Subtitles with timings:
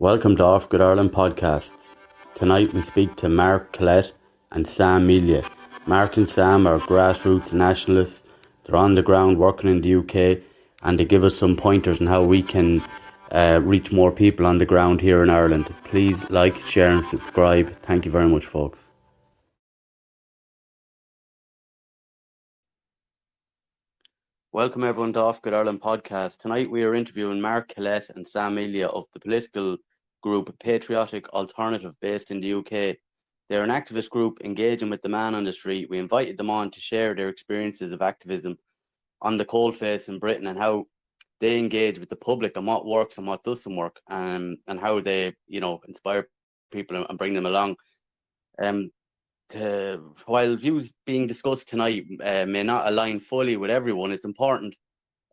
[0.00, 1.96] Welcome to Off Grid Ireland podcasts.
[2.34, 4.12] Tonight we speak to Mark Collett
[4.52, 5.42] and Sam Melia.
[5.86, 8.22] Mark and Sam are grassroots nationalists.
[8.62, 10.40] They're on the ground working in the UK
[10.84, 12.80] and they give us some pointers on how we can
[13.32, 15.66] uh, reach more people on the ground here in Ireland.
[15.82, 17.68] Please like, share, and subscribe.
[17.82, 18.87] Thank you very much, folks.
[24.58, 26.38] Welcome everyone to Off Grid Ireland podcast.
[26.38, 29.76] Tonight we are interviewing Mark Collett and Sam Melia of the political
[30.20, 32.96] group Patriotic Alternative based in the UK.
[33.48, 35.88] They're an activist group engaging with the man on the street.
[35.88, 38.58] We invited them on to share their experiences of activism
[39.22, 40.86] on the coalface in Britain and how
[41.38, 45.00] they engage with the public and what works and what doesn't work and and how
[45.00, 46.26] they you know inspire
[46.72, 47.76] people and bring them along.
[48.60, 48.90] Um,
[49.50, 54.74] to, while views being discussed tonight uh, may not align fully with everyone, it's important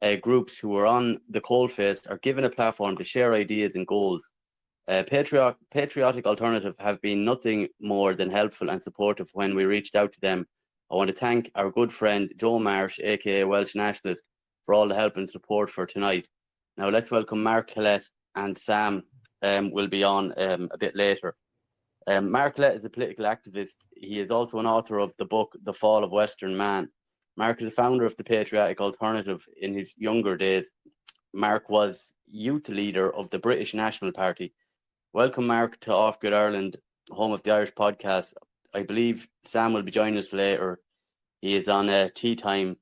[0.02, 3.88] uh, groups who are on the coalface are given a platform to share ideas and
[3.88, 4.32] goals.
[4.88, 9.96] Uh, Patriot, Patriotic Alternative have been nothing more than helpful and supportive when we reached
[9.96, 10.46] out to them.
[10.92, 14.24] I want to thank our good friend Joe Marsh, aka Welsh Nationalist,
[14.64, 16.28] for all the help and support for tonight.
[16.78, 18.04] Now let's welcome Mark Collett
[18.36, 19.04] and Sam
[19.42, 21.36] um, will be on um, a bit later.
[22.08, 23.88] Um, Mark Collett is a political activist.
[23.96, 26.90] He is also an author of the book The Fall of Western Man.
[27.38, 30.72] Mark is a founder of the Patriotic Alternative in his younger days.
[31.34, 34.54] Mark was youth leader of the British National Party.
[35.14, 36.78] Welcome, Mark, to Off Grid Ireland,
[37.10, 38.34] home of the Irish podcast.
[38.74, 40.80] I believe Sam will be joining us later.
[41.42, 42.78] He is on a tea time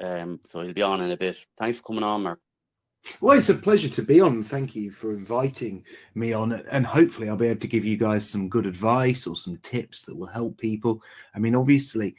[0.00, 1.38] um, so he'll be on in a bit.
[1.58, 2.40] Thanks for coming on, Mark.
[3.20, 4.42] Well, it's a pleasure to be on.
[4.42, 6.52] Thank you for inviting me on.
[6.52, 10.02] And hopefully, I'll be able to give you guys some good advice or some tips
[10.02, 11.02] that will help people.
[11.34, 12.16] I mean, obviously,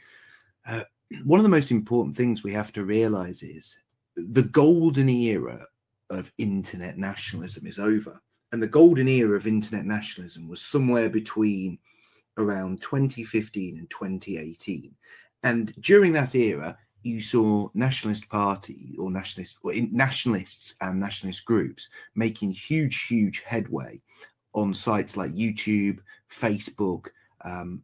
[0.66, 0.84] uh,
[1.24, 3.78] one of the most important things we have to realize is
[4.16, 5.66] the golden era
[6.10, 8.20] of internet nationalism is over.
[8.52, 11.78] And the golden era of internet nationalism was somewhere between
[12.38, 14.94] around 2015 and 2018.
[15.42, 21.88] And during that era, you saw nationalist party or nationalist or nationalists and nationalist groups
[22.14, 24.00] making huge, huge headway
[24.54, 25.98] on sites like YouTube,
[26.30, 27.08] Facebook,
[27.42, 27.82] um,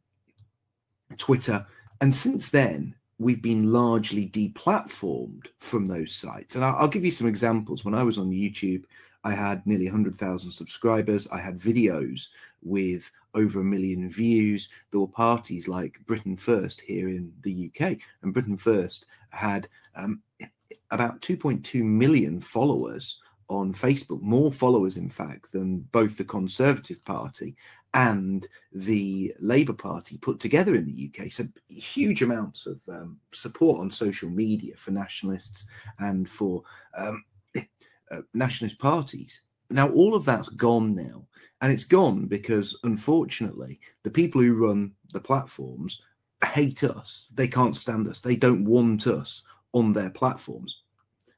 [1.17, 1.65] Twitter,
[2.01, 6.57] and since then we've been largely deplatformed from those sites.
[6.57, 7.85] And I'll, I'll give you some examples.
[7.85, 8.85] When I was on YouTube,
[9.25, 11.27] I had nearly 100,000 subscribers.
[11.29, 12.29] I had videos
[12.63, 14.69] with over a million views.
[14.91, 20.21] There were parties like Britain First here in the UK, and Britain First had um,
[20.91, 23.19] about 2.2 million followers
[23.49, 27.57] on Facebook, more followers, in fact, than both the Conservative Party
[27.93, 31.31] and the Labour Party put together in the UK.
[31.31, 35.65] So, huge amounts of um, support on social media for nationalists
[35.99, 36.63] and for
[36.97, 37.25] um,
[38.11, 39.43] uh, nationalist parties.
[39.71, 41.27] Now, all of that's gone now.
[41.61, 46.03] And it's gone because, unfortunately, the people who run the platforms
[46.45, 47.29] hate us.
[47.33, 48.21] They can't stand us.
[48.21, 49.43] They don't want us
[49.73, 50.83] on their platforms.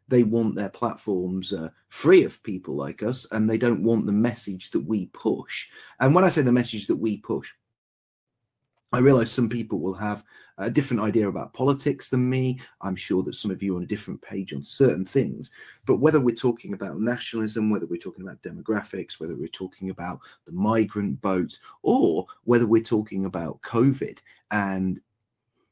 [0.09, 4.13] They want their platforms uh, free of people like us, and they don't want the
[4.13, 5.69] message that we push.
[6.01, 7.51] And when I say the message that we push,
[8.93, 10.23] I realize some people will have
[10.59, 12.61] a different idea about politics than me.
[12.81, 15.51] I'm sure that some of you are on a different page on certain things.
[15.85, 20.21] But whether we're talking about nationalism, whether we're talking about demographics, whether we're talking about
[20.47, 24.19] the migrant boat, or whether we're talking about COVID
[24.51, 25.01] and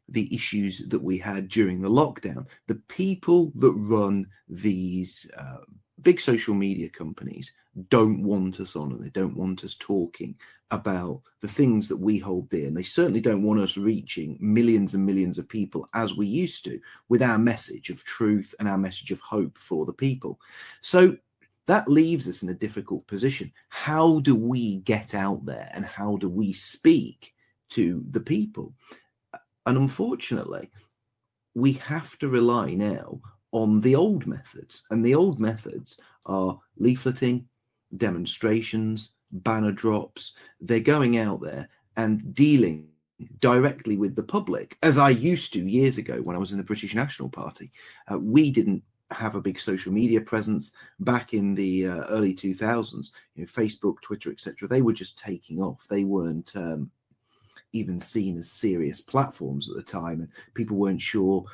[0.08, 5.64] the issues that we had during the lockdown, the people that run these uh,
[6.03, 7.53] big social media companies
[7.88, 10.34] don't want us on and they don't want us talking
[10.71, 12.66] about the things that we hold dear.
[12.66, 16.65] And they certainly don't want us reaching millions and millions of people as we used
[16.65, 20.41] to with our message of truth and our message of hope for the people.
[20.81, 21.16] So
[21.66, 23.53] that leaves us in a difficult position.
[23.69, 27.34] How do we get out there and how do we speak
[27.71, 28.75] to the people?
[29.66, 30.71] And unfortunately,
[31.55, 33.21] we have to rely now
[33.54, 34.82] on the old methods.
[34.91, 37.44] And the old methods are leafleting,
[37.97, 40.32] demonstrations, banner drops.
[40.61, 42.88] They're going out there and dealing
[43.38, 46.64] directly with the public, as I used to years ago when I was in the
[46.64, 47.70] British National Party.
[48.11, 48.82] Uh, we didn't
[49.12, 53.12] have a big social media presence back in the uh, early 2000s.
[53.37, 54.67] You know, Facebook, Twitter, etc.
[54.67, 55.87] They were just taking off.
[55.88, 56.90] They weren't um,
[57.73, 61.44] even seen as serious platforms at the time, and people weren't sure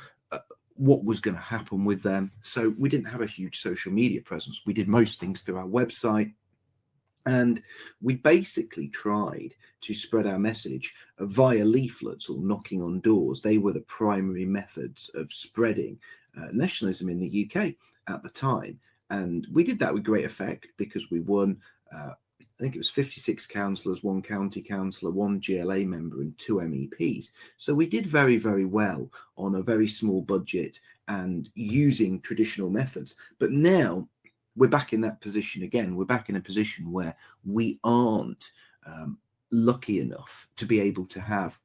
[0.81, 2.31] what was going to happen with them.
[2.41, 4.61] So we didn't have a huge social media presence.
[4.65, 6.33] We did most things through our website.
[7.27, 7.61] And
[8.01, 13.41] we basically tried to spread our message via leaflets or knocking on doors.
[13.41, 15.99] They were the primary methods of spreading
[16.35, 17.75] uh, nationalism in the UK
[18.07, 18.79] at the time.
[19.11, 21.61] And we did that with great effect because we won
[21.95, 22.13] uh,
[22.61, 27.31] I think it was 56 councillors, one county councillor, one GLA member, and two MEPs.
[27.57, 33.15] So we did very, very well on a very small budget and using traditional methods.
[33.39, 34.07] But now
[34.55, 35.95] we're back in that position again.
[35.95, 38.51] We're back in a position where we aren't
[38.85, 39.17] um,
[39.51, 41.57] lucky enough to be able to have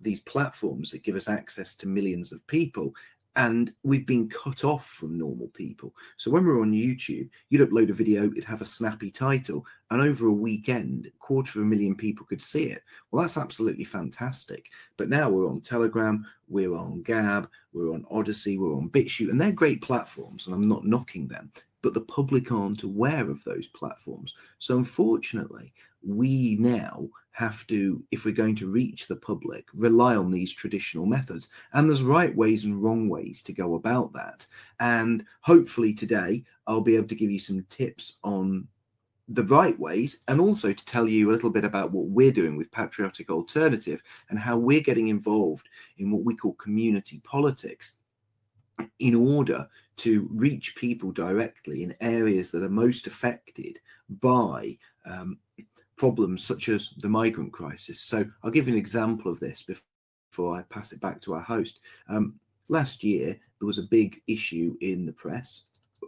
[0.00, 2.94] these platforms that give us access to millions of people
[3.36, 5.94] and we've been cut off from normal people.
[6.16, 10.02] So when we're on YouTube, you'd upload a video, it'd have a snappy title, and
[10.02, 12.82] over a weekend, quarter of a million people could see it.
[13.10, 14.70] Well, that's absolutely fantastic.
[14.96, 19.40] But now we're on Telegram, we're on Gab, we're on Odysee, we're on BitChute, and
[19.40, 21.52] they're great platforms, and I'm not knocking them
[21.82, 24.34] but the public aren't aware of those platforms.
[24.58, 25.72] So, unfortunately,
[26.06, 31.06] we now have to, if we're going to reach the public, rely on these traditional
[31.06, 31.48] methods.
[31.72, 34.46] And there's right ways and wrong ways to go about that.
[34.80, 38.66] And hopefully, today, I'll be able to give you some tips on
[39.30, 42.56] the right ways and also to tell you a little bit about what we're doing
[42.56, 45.68] with Patriotic Alternative and how we're getting involved
[45.98, 47.92] in what we call community politics
[48.98, 49.68] in order
[49.98, 53.78] to reach people directly in areas that are most affected
[54.20, 55.38] by um,
[56.00, 58.00] problems such as the migrant crisis.
[58.00, 61.42] So I'll give you an example of this before I pass it back to our
[61.42, 61.80] host.
[62.08, 65.64] Um, last year, there was a big issue in the press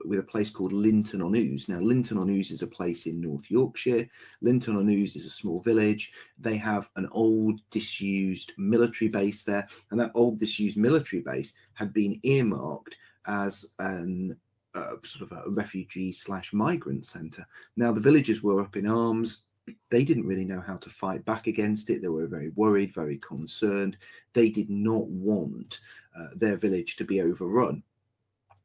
[0.06, 1.68] with a place called Linton on Ouse.
[1.68, 4.08] Now, Linton on Ouse is a place in North Yorkshire.
[4.40, 6.10] Linton on Ouse is a small village.
[6.38, 11.92] They have an old, disused military base there, and that old, disused military base had
[11.92, 12.96] been earmarked
[13.26, 14.38] as an
[14.74, 17.46] uh, sort of a refugee slash migrant center.
[17.76, 19.44] Now, the villagers were up in arms.
[19.90, 22.02] They didn't really know how to fight back against it.
[22.02, 23.96] They were very worried, very concerned.
[24.32, 25.80] They did not want
[26.18, 27.82] uh, their village to be overrun.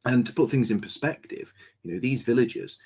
[0.04, 1.52] And to put things in perspective,
[1.82, 2.78] you know, these villagers,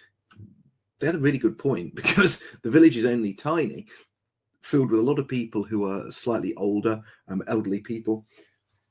[0.98, 3.86] they had a really good point because the village is only tiny,
[4.60, 8.26] filled with a lot of people who are slightly older, um, elderly people.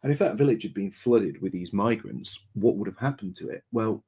[0.04, 3.50] And if that village had been flooded with these migrants, what would have happened to
[3.50, 3.64] it?
[3.72, 4.04] Well,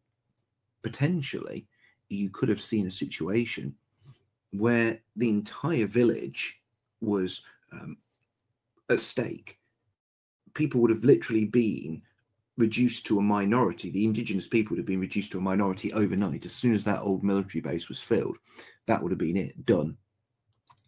[0.81, 1.67] potentially,
[2.09, 3.75] you could have seen a situation
[4.53, 6.61] where the entire village
[7.01, 7.41] was
[7.71, 7.97] um,
[8.89, 9.57] at stake.
[10.53, 12.01] People would have literally been
[12.57, 13.89] reduced to a minority.
[13.89, 16.45] The indigenous people would have been reduced to a minority overnight.
[16.45, 18.37] As soon as that old military base was filled,
[18.85, 19.97] that would have been it, done.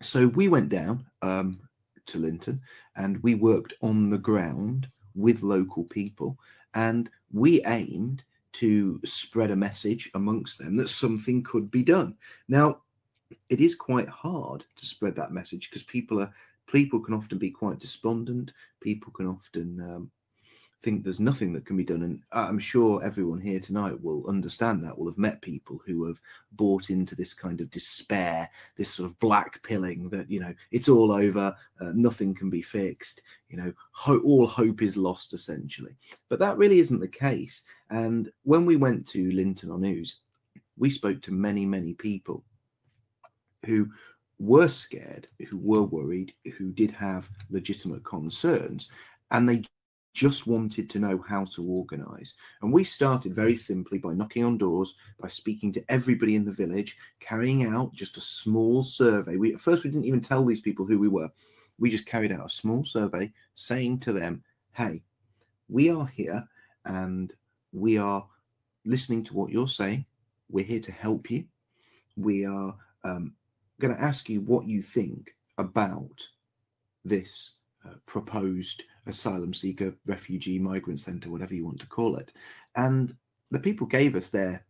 [0.02, 1.60] So we went down um,
[2.08, 2.62] to Linton
[2.96, 6.38] and we worked on the ground with local people
[6.76, 8.24] and we aimed
[8.54, 12.16] to spread a message amongst them that something could be done.
[12.48, 12.82] Now,
[13.50, 16.31] it is quite hard to spread that message because people are
[16.68, 18.51] people can often be quite despondent.
[18.81, 20.12] People can often um,
[20.86, 22.04] think there's nothing that can be done.
[22.04, 26.19] And I'm sure everyone here tonight will understand that, will have met people who have
[26.54, 30.89] bought into this kind of despair, this sort of black pilling that, you know, it's
[30.89, 35.95] all over, uh, nothing can be fixed, you know, ho- all hope is lost essentially.
[36.30, 37.63] But that really isn't the case.
[37.89, 40.19] And when we went to Linton on Ouse,
[40.78, 42.44] we spoke to many, many people
[43.66, 43.90] who
[44.40, 48.90] were scared, who were worried, who did have legitimate concerns,
[49.32, 49.64] and they
[50.14, 52.36] just wanted to know how to organize.
[52.62, 56.52] And we started very simply by knocking on doors, by speaking to everybody in the
[56.52, 59.36] village, carrying out just a small survey.
[59.36, 61.30] We at first we didn't even tell these people who we were.
[61.78, 64.42] We just carried out a small survey saying to them,
[64.72, 65.04] "Hey,
[65.68, 66.48] we are here
[66.86, 67.34] and
[67.74, 68.26] we are
[68.86, 70.06] listening to what you're saying.
[70.50, 71.45] We're here to help you.
[72.16, 73.34] We are um,
[73.80, 76.28] going to ask you what you think about
[77.04, 77.52] this
[77.86, 82.32] uh, proposed asylum seeker, refugee, migrant center, whatever you want to call it.
[82.76, 83.16] And
[83.52, 84.66] the people gave us their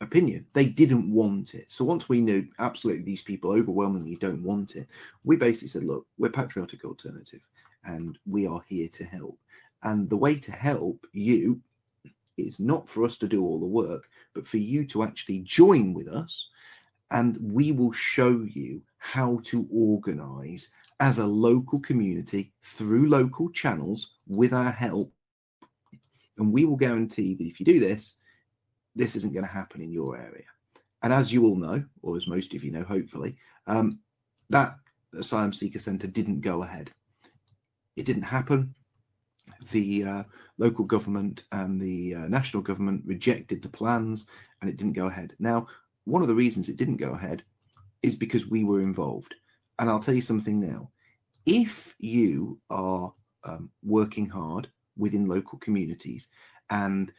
[0.00, 0.46] opinion.
[0.52, 1.70] They didn't want it.
[1.70, 4.88] So once we knew absolutely these people overwhelmingly don't want it,
[5.24, 7.40] we basically said, look, we're patriotic alternative
[7.84, 9.38] and we are here to help.
[9.82, 11.60] And the way to help you
[12.36, 15.92] is not for us to do all the work, but for you to actually join
[15.92, 16.48] with us.
[17.10, 20.68] And we will show you how to organize
[21.00, 25.12] as a local community through local channels with our help.
[26.38, 28.16] And we will guarantee that if you do this,
[28.94, 30.44] this isn't going to happen in your area.
[31.02, 33.36] And as you all know, or as most of you know, hopefully,
[33.66, 33.98] um,
[34.50, 34.76] that
[35.18, 36.90] Asylum Seeker Centre didn't go ahead.
[37.96, 38.74] It didn't happen.
[39.72, 40.22] The uh,
[40.58, 44.26] local government and the uh, national government rejected the plans
[44.60, 45.34] and it didn't go ahead.
[45.38, 45.66] Now,
[46.04, 47.42] one of the reasons it didn't go ahead
[48.02, 49.34] is because we were involved.
[49.78, 50.90] And I'll tell you something now.
[51.46, 53.12] If you are
[53.44, 56.28] um, working hard within local communities
[56.70, 57.12] and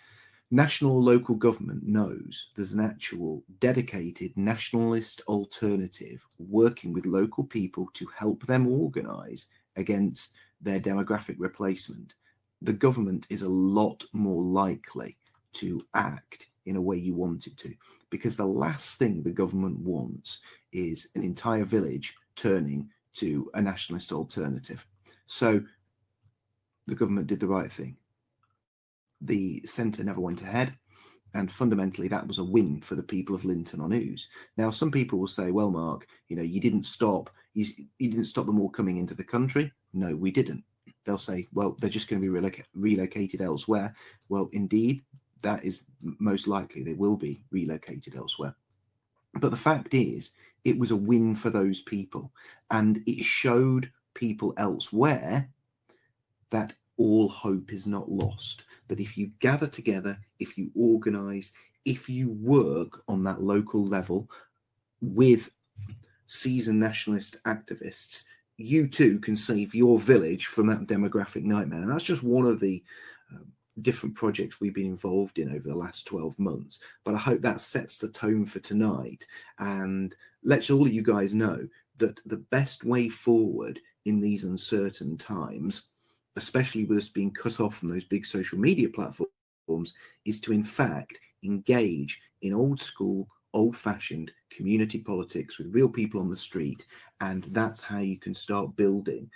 [0.52, 7.90] national or local government knows there's an actual dedicated nationalist alternative working with local people
[7.94, 9.48] to help them organize
[9.78, 12.14] against their demographic replacement,
[12.62, 15.18] the government is a lot more likely
[15.54, 17.74] to act in a way you want it to.
[18.12, 20.42] Because the last thing the government wants
[20.72, 24.86] is an entire village turning to a nationalist alternative.
[25.26, 25.62] So
[26.88, 27.98] the government did the right thing.
[29.22, 30.76] The centre never went ahead.
[31.34, 34.28] And fundamentally, that was a win for the people of Linton on Ouse.
[34.58, 37.66] Now, some people will say, well, Mark, you know, you didn't stop, you,
[38.00, 39.72] you didn't stop them all coming into the country.
[39.94, 40.64] No, we didn't.
[41.06, 43.96] They'll say, well, they're just going to be reloc- relocated elsewhere.
[44.28, 45.04] Well, indeed,
[45.42, 45.82] that is
[46.20, 48.56] most likely they will be relocated elsewhere.
[49.36, 50.32] But the fact is,
[50.64, 52.32] it was a win for those people.
[52.70, 55.50] And it showed people elsewhere
[56.50, 58.64] that all hope is not lost.
[58.88, 61.52] That if you gather together, if you organize,
[61.86, 64.30] if you work on that local level
[65.02, 65.50] with
[66.28, 68.24] seasoned nationalist activists,
[68.58, 71.82] you too can save your village from that demographic nightmare.
[71.82, 72.84] And that's just one of the
[73.82, 76.80] different projects we've been involved in over the last 12 months.
[77.04, 79.26] But I hope that sets the tone for tonight
[79.60, 85.18] and lets all of you guys know that the best way forward in these uncertain
[85.18, 85.84] times,
[86.36, 89.94] especially with us being cut off from those big social media platforms,
[90.26, 96.20] is to in fact engage in old school, old fashioned community politics with real people
[96.20, 96.86] on the street.
[97.20, 99.30] And that's how you can start building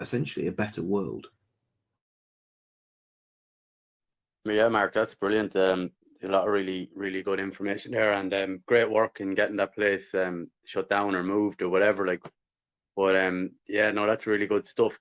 [0.00, 1.28] essentially a better world.
[4.44, 5.54] Yeah, Mark, that's brilliant.
[5.56, 5.90] Um,
[6.22, 9.74] a lot of really, really good information there, and um, great work in getting that
[9.74, 12.06] place um shut down or moved or whatever.
[12.06, 12.22] Like,
[12.96, 14.98] but um, yeah, no, that's really good stuff.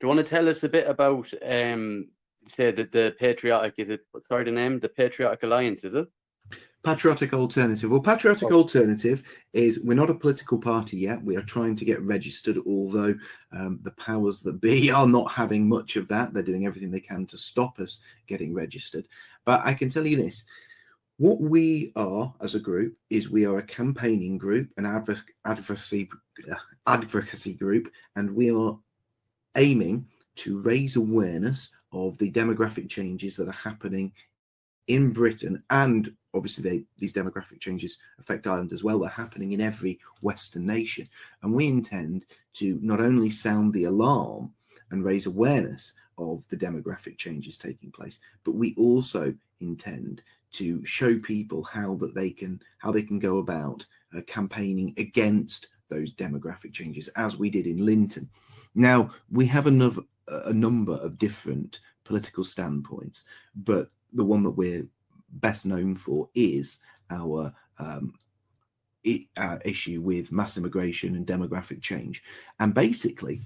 [0.00, 3.90] Do you want to tell us a bit about um, say that the patriotic is
[3.90, 4.00] it?
[4.24, 6.08] Sorry, the name, the Patriotic Alliance, is it?
[6.84, 7.88] Patriotic Alternative.
[7.90, 8.54] Well, Patriotic oh.
[8.54, 9.22] Alternative
[9.52, 11.22] is we're not a political party yet.
[11.22, 13.14] We are trying to get registered, although
[13.52, 16.32] um, the powers that be are not having much of that.
[16.32, 19.06] They're doing everything they can to stop us getting registered.
[19.44, 20.44] But I can tell you this
[21.18, 24.86] what we are as a group is we are a campaigning group, an
[25.44, 26.08] advocacy,
[26.50, 26.56] uh,
[26.88, 28.76] advocacy group, and we are
[29.56, 34.12] aiming to raise awareness of the demographic changes that are happening
[34.88, 38.98] in Britain and obviously they, these demographic changes affect Ireland as well.
[38.98, 41.08] They're happening in every Western nation.
[41.42, 44.52] And we intend to not only sound the alarm
[44.90, 50.22] and raise awareness of the demographic changes taking place, but we also intend
[50.52, 55.68] to show people how that they can how they can go about uh, campaigning against
[55.88, 58.28] those demographic changes as we did in Linton.
[58.74, 63.24] Now we have another a number of different political standpoints,
[63.56, 64.86] but the one that we're
[65.32, 66.78] best known for is
[67.10, 68.14] our um,
[69.36, 72.22] uh, issue with mass immigration and demographic change.
[72.60, 73.40] And basically,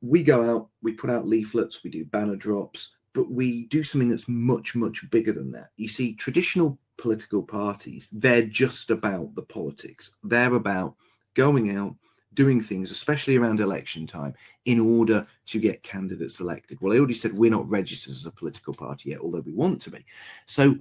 [0.00, 4.10] we go out, we put out leaflets, we do banner drops, but we do something
[4.10, 5.70] that's much, much bigger than that.
[5.76, 10.14] You see, traditional political parties, they're just about the politics.
[10.22, 10.94] They're about
[11.34, 11.94] going out,
[12.34, 14.34] doing things, especially around election time,
[14.66, 16.78] in order to get candidates elected.
[16.80, 19.82] Well, I already said we're not registered as a political party yet, although we want
[19.82, 20.04] to be.
[20.46, 20.76] So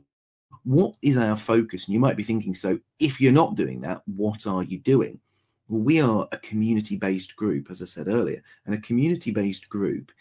[0.63, 1.85] what is our focus?
[1.85, 5.19] And you might be thinking, so if you're not doing that, what are you doing?
[5.67, 9.69] Well, we are a community based group, as I said earlier, and a community based
[9.69, 10.11] group,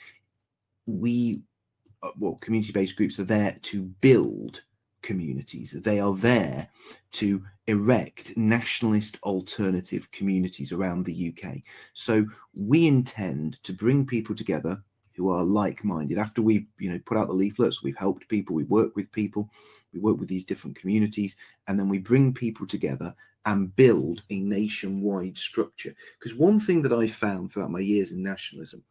[0.87, 1.41] we,
[2.03, 4.63] uh, well, community based groups are there to build
[5.03, 5.71] communities.
[5.73, 6.69] They are there
[7.13, 11.59] to erect nationalist alternative communities around the UK.
[11.95, 14.83] So we intend to bring people together
[15.17, 16.19] who are like-minded.
[16.19, 19.49] After we've you know put out the leaflets, we've helped people, we work with people,
[19.97, 21.37] we work with these different communities,
[21.67, 23.15] and then we bring people together
[23.47, 25.95] and build a nationwide structure.
[26.19, 28.83] Because one thing that I found throughout my years in nationalism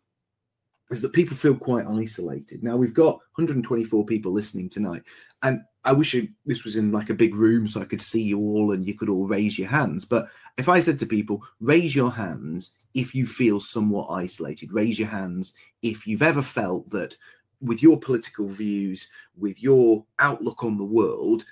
[0.92, 2.64] is that people feel quite isolated.
[2.64, 5.04] Now we've got 124 people listening tonight,
[5.44, 8.40] and I wish this was in like a big room so I could see you
[8.40, 10.06] all and you could all raise your hands.
[10.06, 14.98] But if I said to people, raise your hands if you feel somewhat isolated, raise
[14.98, 17.18] your hands if you've ever felt that
[17.62, 21.46] with your political views, with your outlook on the world,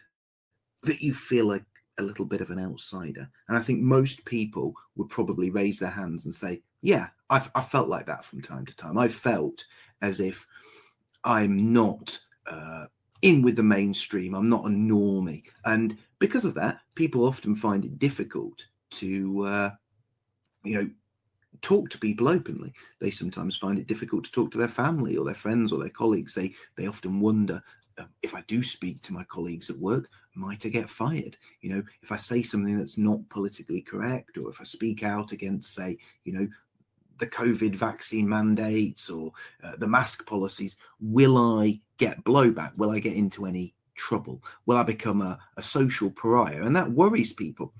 [0.84, 1.64] that you feel like
[1.98, 3.30] a little bit of an outsider.
[3.48, 7.62] And I think most people would probably raise their hands and say, Yeah, I've, i
[7.62, 8.98] felt like that from time to time.
[8.98, 9.66] I've felt
[10.02, 10.46] as if
[11.24, 12.18] I'm not
[12.48, 12.86] uh,
[13.22, 15.44] in with the mainstream, I'm not a normie.
[15.66, 19.70] And because of that, people often find it difficult to, uh,
[20.64, 20.90] you know,
[21.64, 22.72] talk to people openly.
[23.00, 25.90] They sometimes find it difficult to talk to their family or their friends or their
[25.90, 26.36] colleagues.
[26.36, 27.64] They they often wonder,
[27.98, 31.38] uh, if I do speak to my colleagues at work, might I get fired?
[31.62, 35.32] You know, if I say something that's not politically correct, or if I speak out
[35.32, 36.48] against, say, you know,
[37.20, 39.32] the COVID vaccine mandates or
[39.64, 42.78] uh, the mask policies, will I get blowback?
[42.78, 44.44] Will I get into any trouble?
[44.66, 46.64] Will I become a, a social pariah?
[46.64, 47.74] And that worries people.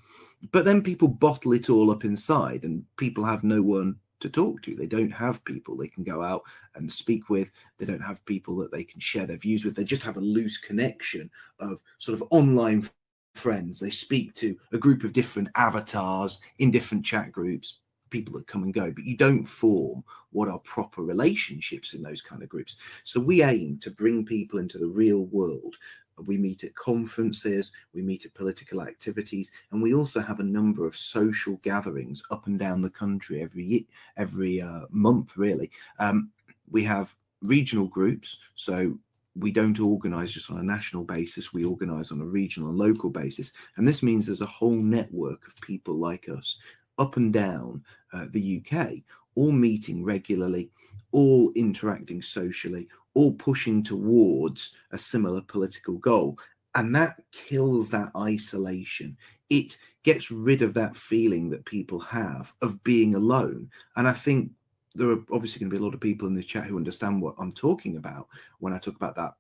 [0.52, 4.62] But then people bottle it all up inside, and people have no one to talk
[4.64, 4.76] to.
[4.76, 6.44] They don't have people they can go out
[6.76, 7.50] and speak with.
[7.78, 9.76] They don't have people that they can share their views with.
[9.76, 12.90] They just have a loose connection of sort of online
[13.36, 13.80] friends.
[13.80, 18.64] They speak to a group of different avatars in different chat groups, people that come
[18.64, 22.76] and go, but you don't form what are proper relationships in those kind of groups.
[23.04, 25.76] So we aim to bring people into the real world
[26.18, 30.86] we meet at conferences, we meet at political activities, and we also have a number
[30.86, 35.38] of social gatherings up and down the country every every uh, month.
[35.38, 36.30] Really, um,
[36.70, 38.98] we have regional groups, so
[39.36, 41.54] we don't organise just on a national basis.
[41.54, 45.48] We organise on a regional and local basis, and this means there's a whole network
[45.48, 46.60] of people like us
[47.00, 48.98] up and down uh, the UK,
[49.36, 50.70] all meeting regularly,
[51.12, 56.38] all interacting socially, all pushing towards a similar political goal.
[56.76, 59.16] And that kills that isolation.
[59.50, 63.70] It gets rid of that feeling that people have of being alone.
[63.96, 64.52] And I think
[64.96, 67.22] there are obviously going to be a lot of people in the chat who understand
[67.22, 68.28] what I'm talking about
[68.60, 69.34] when I talk about that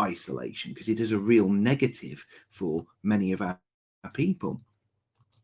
[0.00, 3.58] isolation, because it is a real negative for many of our,
[4.14, 4.60] people.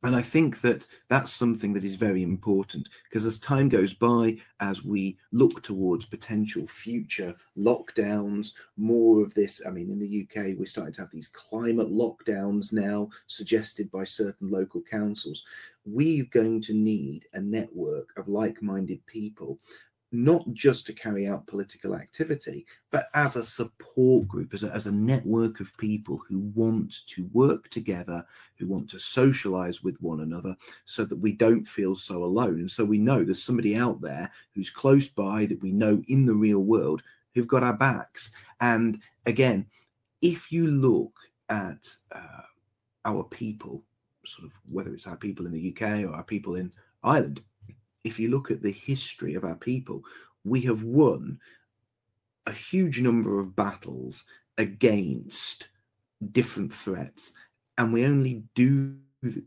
[0.04, 4.37] And I think that that's something that is very important because as time goes by,
[4.61, 10.58] as we look towards potential future lockdowns, more of this, I mean, in the UK,
[10.58, 15.42] we're starting to have these climate lockdowns now suggested by certain local councils.
[15.87, 19.58] We're going to need a network of like minded people
[20.14, 24.87] not just to carry out political activity, but as a support group, as a, as
[24.87, 28.25] a network of people who want to work together,
[28.56, 32.61] who want to socialize with one another, so that we don't feel so alone.
[32.61, 36.24] And so we know there's somebody out there who's close by that we know in
[36.24, 37.03] the real world
[37.35, 38.31] who've got our backs.
[38.61, 39.66] And again,
[40.22, 41.12] if you look
[41.48, 42.42] at uh,
[43.05, 43.83] our people,
[44.24, 46.72] sort of whether it's our people in the UK or our people in
[47.03, 47.42] Ireland,
[48.04, 50.02] if you look at the history of our people,
[50.44, 51.38] we have won
[52.46, 54.24] a huge number of battles
[54.58, 55.68] against
[56.32, 57.32] different threats.
[57.78, 58.96] And we only do,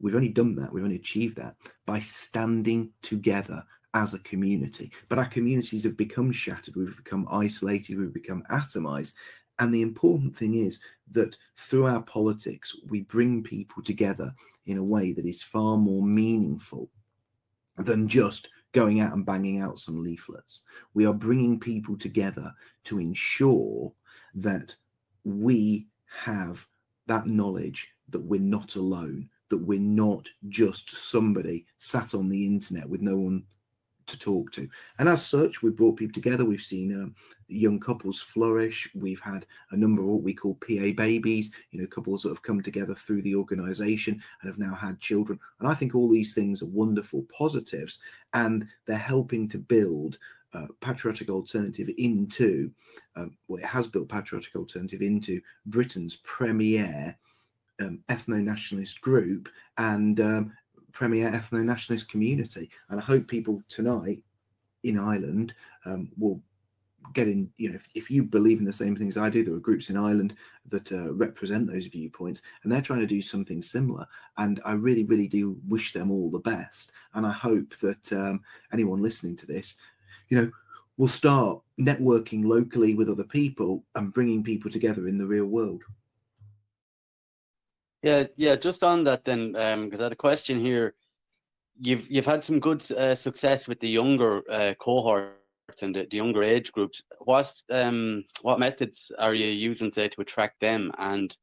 [0.01, 4.91] we've only done that, we've only achieved that by standing together as a community.
[5.07, 9.13] But our communities have become shattered, we've become isolated, we've become atomized.
[9.59, 14.33] And the important thing is that through our politics, we bring people together
[14.65, 16.89] in a way that is far more meaningful
[17.77, 20.63] than just going out and banging out some leaflets.
[20.93, 22.53] We are bringing people together
[22.85, 23.91] to ensure
[24.35, 24.75] that
[25.23, 25.87] we
[26.23, 26.65] have
[27.07, 32.87] that knowledge that we're not alone, that we're not just somebody sat on the internet
[32.87, 33.43] with no one
[34.07, 34.67] to talk to.
[34.99, 36.45] And as such, we've brought people together.
[36.45, 37.15] We've seen um,
[37.47, 38.89] young couples flourish.
[38.95, 42.41] We've had a number of what we call PA babies, you know, couples that have
[42.41, 45.39] come together through the organization and have now had children.
[45.59, 47.99] And I think all these things are wonderful positives
[48.33, 50.17] and they're helping to build
[50.53, 52.71] uh, patriotic alternative into
[53.15, 57.15] um, well, it has built patriotic alternative into Britain's premier
[57.79, 60.53] um, ethno nationalist group and um,
[60.97, 62.71] premier ethno nationalist community.
[62.89, 64.23] And I hope people tonight
[64.83, 65.53] in Ireland
[65.86, 66.41] um, will
[67.13, 67.51] get in.
[67.57, 69.91] You know, if, if, you believe in the same things I do, there are groups
[69.91, 70.36] in Ireland
[70.69, 74.07] that uh, represent those viewpoints, and they're trying to do something similar.
[74.38, 76.93] And I really, really do wish them all the best.
[77.13, 78.41] And I hope that um,
[78.73, 79.75] anyone listening to this,
[80.29, 80.51] you know,
[80.97, 85.83] will start networking locally with other people and bringing people together in the real world.
[88.03, 88.55] Yeah, yeah.
[88.55, 90.93] Just on that, then, because um, I had a question here.
[91.79, 95.38] You've you've had some good uh, success with the younger uh, cohorts
[95.81, 97.01] and the, the, younger age groups.
[97.19, 100.91] What um what methods are you using say to attract them?
[100.97, 101.36] And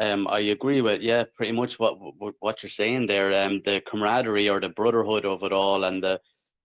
[0.00, 3.32] um, I agree with yeah, pretty much what what, what you're saying there.
[3.44, 6.20] Um, the camaraderie or the brotherhood of it all, and the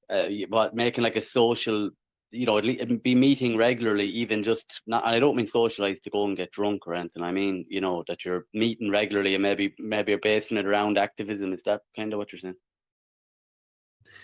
[0.09, 1.89] uh, what making like a social
[2.31, 5.05] you know, be meeting regularly, even just not.
[5.05, 7.23] I don't mean socialize to go and get drunk or anything.
[7.23, 10.97] I mean, you know, that you're meeting regularly and maybe maybe you're basing it around
[10.97, 11.53] activism.
[11.53, 12.55] Is that kind of what you're saying?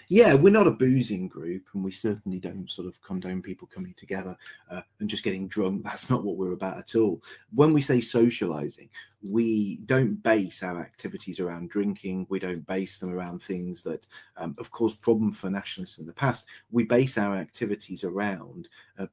[0.09, 3.93] Yeah, we're not a boozing group, and we certainly don't sort of condone people coming
[3.95, 4.37] together
[4.69, 5.83] uh, and just getting drunk.
[5.83, 7.21] That's not what we're about at all.
[7.53, 8.89] When we say socializing,
[9.21, 12.27] we don't base our activities around drinking.
[12.29, 14.05] We don't base them around things that,
[14.37, 16.45] um, of course, problem for nationalists in the past.
[16.71, 19.07] We base our activities around uh,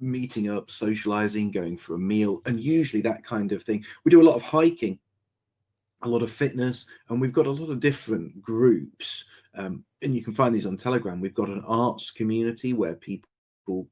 [0.00, 3.84] meeting up, socializing, going for a meal, and usually that kind of thing.
[4.04, 4.98] We do a lot of hiking,
[6.02, 9.24] a lot of fitness, and we've got a lot of different groups.
[9.54, 11.20] Um, and you can find these on Telegram.
[11.20, 13.28] We've got an arts community where people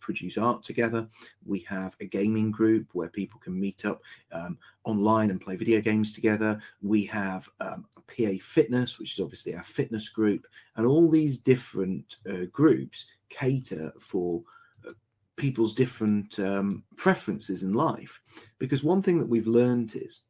[0.01, 1.07] produce art together.
[1.45, 4.01] We have a gaming group where people can meet up
[4.33, 6.61] um, online and play video games together.
[6.83, 10.47] We have um, PA Fitness, which is obviously our fitness group,
[10.77, 14.43] and all these different uh, groups cater for
[14.89, 14.93] uh,
[15.37, 18.21] people's different um, preferences in life.
[18.59, 20.23] Because one thing that we've learned is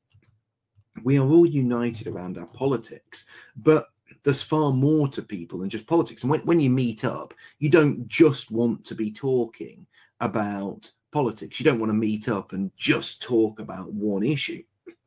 [1.04, 3.24] we are all united around our politics,
[3.56, 3.88] but
[4.22, 6.22] there's far more to people than just politics.
[6.22, 9.86] And when, when you meet up, you don't just want to be talking
[10.20, 11.58] about politics.
[11.58, 14.62] You don't want to meet up and just talk about one issue.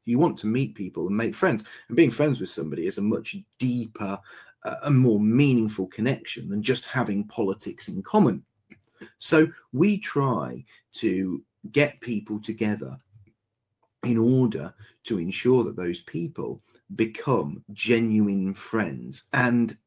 [0.05, 1.63] You want to meet people and make friends.
[1.87, 4.19] And being friends with somebody is a much deeper
[4.65, 8.43] uh, and more meaningful connection than just having politics in common.
[9.19, 12.97] So we try to get people together
[14.03, 14.73] in order
[15.05, 16.61] to ensure that those people
[16.95, 19.23] become genuine friends.
[19.33, 19.77] And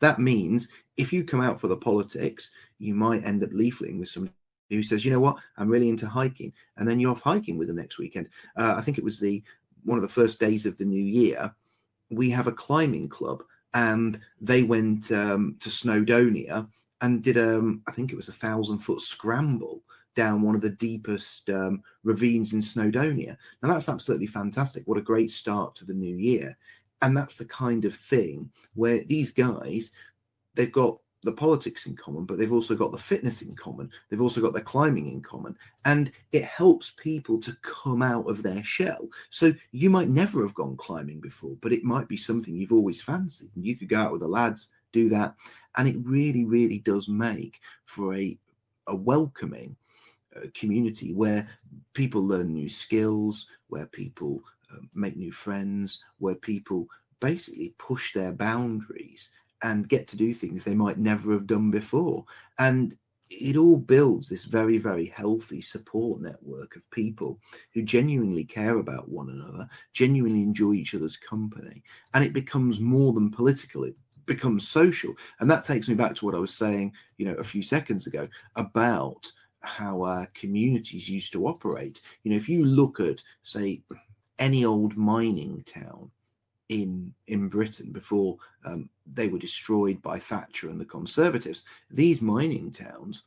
[0.00, 4.08] that means if you come out for the politics, you might end up leafleting with
[4.08, 4.34] somebody
[4.70, 6.52] who says, you know what, I'm really into hiking.
[6.76, 8.28] And then you're off hiking with them next weekend.
[8.56, 9.42] Uh, I think it was the
[9.84, 11.52] one of the first days of the new year.
[12.10, 13.42] We have a climbing club
[13.74, 16.68] and they went um, to Snowdonia
[17.00, 19.82] and did um, I think it was a thousand foot scramble
[20.14, 23.36] down one of the deepest um, ravines in Snowdonia.
[23.62, 24.84] Now, that's absolutely fantastic.
[24.86, 26.56] What a great start to the new year.
[27.02, 29.90] And that's the kind of thing where these guys,
[30.54, 33.90] they've got the politics in common, but they've also got the fitness in common.
[34.08, 35.56] They've also got the climbing in common.
[35.84, 39.08] And it helps people to come out of their shell.
[39.30, 43.02] So you might never have gone climbing before, but it might be something you've always
[43.02, 43.50] fancied.
[43.54, 45.34] And you could go out with the lads, do that.
[45.76, 48.38] And it really, really does make for a,
[48.86, 49.76] a welcoming
[50.54, 51.48] community where
[51.92, 54.42] people learn new skills, where people
[54.72, 56.86] uh, make new friends, where people
[57.20, 59.30] basically push their boundaries
[59.62, 62.24] and get to do things they might never have done before.
[62.58, 62.96] And
[63.30, 67.40] it all builds this very, very healthy support network of people
[67.72, 71.82] who genuinely care about one another, genuinely enjoy each other's company.
[72.12, 75.14] And it becomes more than political, it becomes social.
[75.40, 78.06] And that takes me back to what I was saying, you know, a few seconds
[78.06, 79.30] ago about
[79.64, 82.00] how our communities used to operate.
[82.22, 83.82] You know, if you look at, say,
[84.38, 86.10] any old mining town
[86.68, 92.72] in in Britain before um, they were destroyed by Thatcher and the Conservatives, these mining
[92.72, 93.24] towns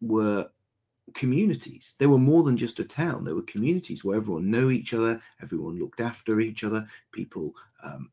[0.00, 0.48] were
[1.14, 1.94] communities.
[1.98, 3.24] They were more than just a town.
[3.24, 8.10] They were communities where everyone knew each other, everyone looked after each other, people um,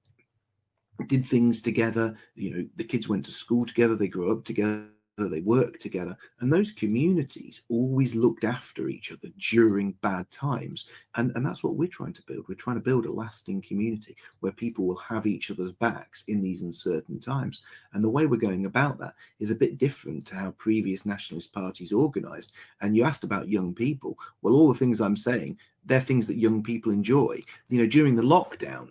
[1.08, 2.16] did things together.
[2.36, 4.88] You know, the kids went to school together, they grew up together
[5.26, 10.86] they worked together and those communities always looked after each other during bad times.
[11.16, 12.46] And and that's what we're trying to build.
[12.48, 16.42] We're trying to build a lasting community where people will have each other's backs in
[16.42, 17.62] these uncertain times.
[17.94, 21.52] And the way we're going about that is a bit different to how previous nationalist
[21.52, 22.52] parties organized.
[22.82, 24.20] And you asked about young people.
[24.44, 27.42] Well all the things i'm saying they're things that young people enjoy.
[27.70, 28.90] You know during the lockdown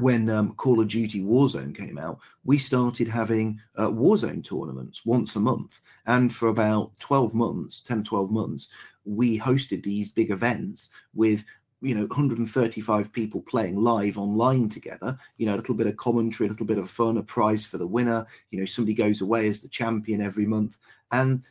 [0.00, 5.36] when um, Call of Duty Warzone came out, we started having uh, Warzone tournaments once
[5.36, 5.80] a month.
[6.06, 8.68] And for about 12 months, 10, 12 months,
[9.04, 11.44] we hosted these big events with
[11.80, 16.46] you know 135 people playing live online together you know a little bit of commentary
[16.46, 19.48] a little bit of fun a prize for the winner you know somebody goes away
[19.48, 20.78] as the champion every month
[21.12, 21.42] and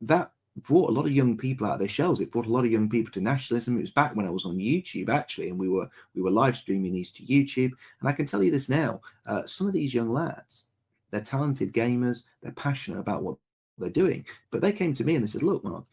[0.00, 2.20] that brought a lot of young people out of their shells.
[2.20, 3.78] It brought a lot of young people to nationalism.
[3.78, 6.56] It was back when I was on YouTube actually, and we were we were live
[6.56, 7.72] streaming these to YouTube.
[8.00, 10.68] And I can tell you this now: uh, some of these young lads,
[11.10, 12.24] they're talented gamers.
[12.42, 13.36] They're passionate about what
[13.78, 14.26] they're doing.
[14.50, 15.84] But they came to me and they said, "Look, Mark."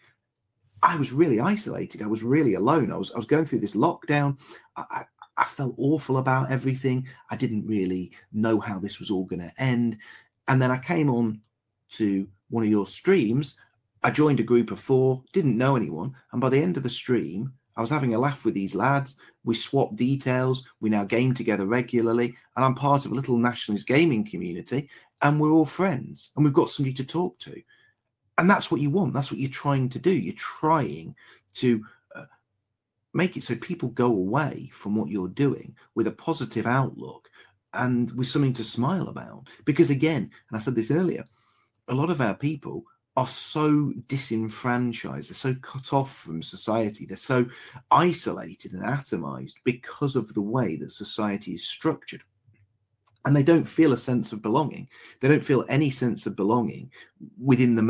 [0.82, 2.02] I was really isolated.
[2.02, 2.92] I was really alone.
[2.92, 4.38] I was I was going through this lockdown.
[4.76, 5.06] I, I,
[5.38, 7.08] I felt awful about everything.
[7.30, 9.98] I didn't really know how this was all going to end.
[10.48, 11.42] And then I came on
[11.92, 13.58] to one of your streams
[14.02, 16.90] I joined a group of four, didn't know anyone, and by the end of the
[16.90, 19.16] stream, I was having a laugh with these lads.
[19.46, 20.66] We swapped details.
[20.82, 24.90] We now game together regularly, and I'm part of a little nationalist gaming community,
[25.22, 27.62] and we're all friends, and we've got somebody to talk to.
[28.38, 29.14] And that's what you want.
[29.14, 30.12] That's what you're trying to do.
[30.12, 31.16] You're trying
[31.56, 31.86] to
[32.16, 32.26] uh,
[33.14, 37.30] make it so people go away from what you're doing with a positive outlook
[37.74, 39.48] and with something to smile about.
[39.66, 41.26] Because again, and I said this earlier,
[41.88, 42.84] a lot of our people
[43.18, 47.46] are so disenfranchised, they're so cut off from society, they're so
[47.92, 52.24] isolated and atomized because of the way that society is structured.
[53.26, 54.88] And they don't feel a sense of belonging.
[55.20, 56.92] They don't feel any sense of belonging
[57.38, 57.84] within the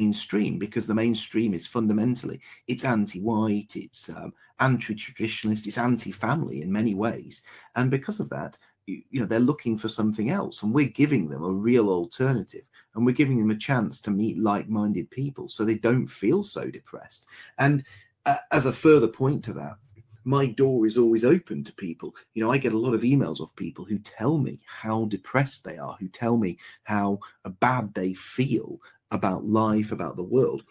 [0.00, 6.94] mainstream because the mainstream is fundamentally it's anti-white it's um, anti-traditionalist it's anti-family in many
[6.94, 7.42] ways
[7.76, 11.28] and because of that you, you know they're looking for something else and we're giving
[11.28, 15.64] them a real alternative and we're giving them a chance to meet like-minded people so
[15.64, 17.26] they don't feel so depressed
[17.58, 17.84] and
[18.26, 19.76] uh, as a further point to that
[20.24, 22.14] my door is always open to people.
[22.34, 25.64] You know, I get a lot of emails of people who tell me how depressed
[25.64, 27.20] they are, who tell me how
[27.60, 28.78] bad they feel
[29.10, 30.62] about life, about the world.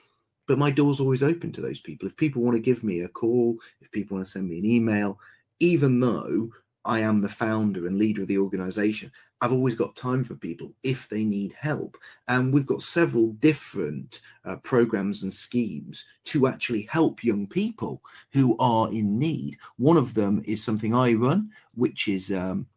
[0.48, 2.08] But my door's always open to those people.
[2.08, 4.66] If people want to give me a call, if people want to send me an
[4.66, 5.20] email,
[5.60, 6.52] even though
[6.86, 10.74] I am the founder and leader of the organization, I've always got time for people
[10.84, 11.98] if they need help.
[12.28, 18.02] And we've got several different uh, programs and schemes to actually help young people
[18.34, 19.58] who are in need.
[19.78, 22.68] One of them is something I run, which is um,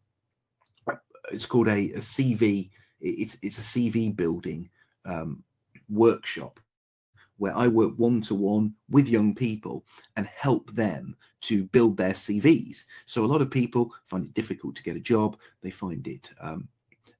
[1.33, 2.71] it's called a, a CV.
[3.01, 4.71] It's, it's a CV building
[5.05, 5.43] um,
[5.89, 6.61] workshop
[7.43, 12.13] where I work one to one with young people and help them to build their
[12.13, 12.85] CVs.
[13.07, 15.37] So a lot of people find it difficult to get a job.
[15.61, 16.69] They find it um,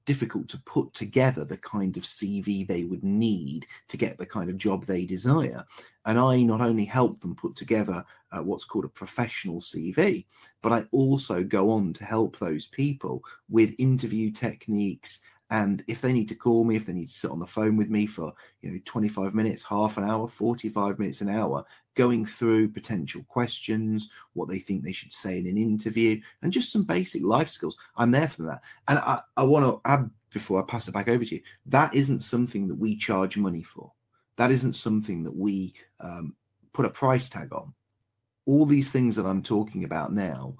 [0.05, 4.49] difficult to put together the kind of CV they would need to get the kind
[4.49, 5.65] of job they desire.
[6.05, 10.23] And I not only help them put together uh, what's called a professional CV,
[10.61, 16.13] but I also go on to help those people with interview techniques and if they
[16.13, 18.33] need to call me, if they need to sit on the phone with me for,
[18.61, 24.09] you know, 25 minutes, half an hour, 45 minutes, an hour, going through potential questions,
[24.33, 27.77] what they think they should say in an interview, and just some basic life skills,
[27.97, 28.61] I'm there for that.
[28.87, 31.93] And I, I want to add before I pass it back over to you, that
[31.93, 33.91] isn't something that we charge money for.
[34.37, 36.35] That isn't something that we um,
[36.73, 37.73] put a price tag on.
[38.45, 40.55] All these things that I'm talking about now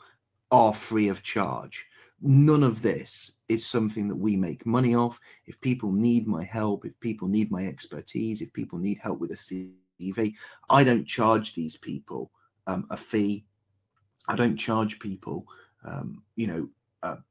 [0.51, 1.87] are free of charge
[2.23, 5.19] none of this is something that we make money off.
[5.45, 9.31] If people need my help, if people need my expertise, if people need help with
[9.31, 10.33] a CV,
[10.69, 12.31] I don't charge these people
[12.65, 13.45] um, a fee.
[14.27, 15.45] I don't charge people,
[15.83, 16.69] um, you know,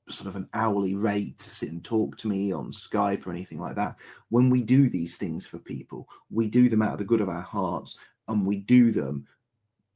[0.09, 3.59] sort of an hourly rate to sit and talk to me on Skype or anything
[3.59, 3.97] like that.
[4.29, 7.29] When we do these things for people, we do them out of the good of
[7.29, 7.97] our hearts
[8.29, 9.27] and we do them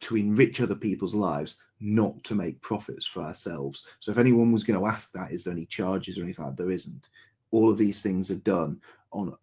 [0.01, 3.85] to enrich other people's lives not to make profits for ourselves.
[4.01, 6.57] So if anyone was going to ask that, is there any charges or anything like
[6.57, 6.63] that?
[6.63, 7.09] There isn't.
[7.51, 8.81] All of these things are done
[9.13, 9.35] on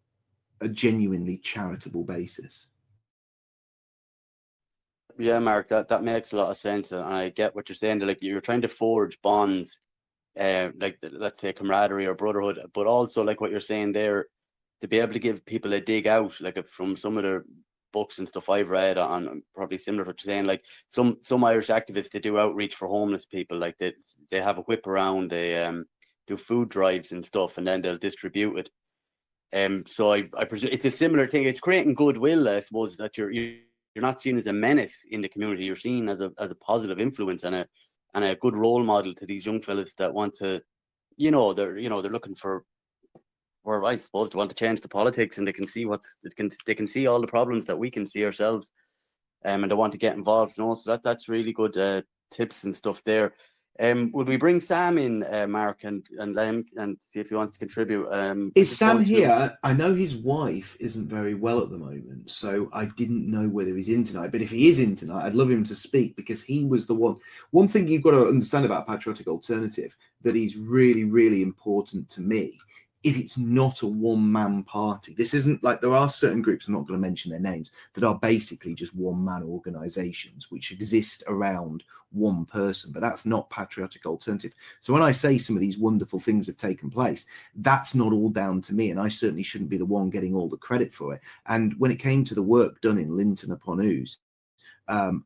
[0.61, 2.67] a genuinely charitable basis.
[5.19, 6.91] Yeah, Mark, that, that makes a lot of sense.
[6.91, 7.99] And I get what you're saying.
[7.99, 9.79] Like you're trying to forge bonds,
[10.39, 14.25] uh, like let's say camaraderie or brotherhood, but also like what you're saying there,
[14.81, 17.43] to be able to give people a dig out, like from some of the
[17.93, 20.45] books and stuff I've read on probably similar to what you're saying.
[20.45, 23.57] Like some some Irish activists they do outreach for homeless people.
[23.57, 23.93] Like they
[24.29, 25.85] they have a whip around, they um
[26.27, 28.69] do food drives and stuff, and then they'll distribute it.
[29.53, 31.43] Um, so I I presume it's a similar thing.
[31.45, 33.61] It's creating goodwill, I suppose, that you're you're
[33.95, 35.65] not seen as a menace in the community.
[35.65, 37.67] You're seen as a as a positive influence and a
[38.15, 40.61] and a good role model to these young fellas that want to,
[41.17, 42.65] you know, they're you know they're looking for
[43.63, 46.29] or I suppose they want to change the politics and they can see what's they
[46.31, 48.71] can they can see all the problems that we can see ourselves,
[49.45, 50.57] um, and they want to get involved.
[50.57, 53.33] You know, so that that's really good uh, tips and stuff there.
[53.79, 57.29] Um, would we bring Sam in, uh, Mark, and and let him and see if
[57.29, 58.07] he wants to contribute?
[58.11, 59.57] Um, is Sam here?
[59.63, 63.75] I know his wife isn't very well at the moment, so I didn't know whether
[63.75, 64.31] he's in tonight.
[64.31, 66.93] But if he is in tonight, I'd love him to speak because he was the
[66.93, 67.15] one.
[67.49, 72.21] One thing you've got to understand about Patriotic Alternative that is really, really important to
[72.21, 72.59] me
[73.03, 75.13] is it's not a one man party.
[75.13, 78.03] This isn't like there are certain groups, I'm not going to mention their names, that
[78.03, 84.05] are basically just one man organizations which exist around one person, but that's not patriotic
[84.05, 84.53] alternative.
[84.81, 88.29] So when I say some of these wonderful things have taken place, that's not all
[88.29, 88.91] down to me.
[88.91, 91.21] And I certainly shouldn't be the one getting all the credit for it.
[91.47, 94.17] And when it came to the work done in Linton upon Ouse,
[94.87, 95.25] um,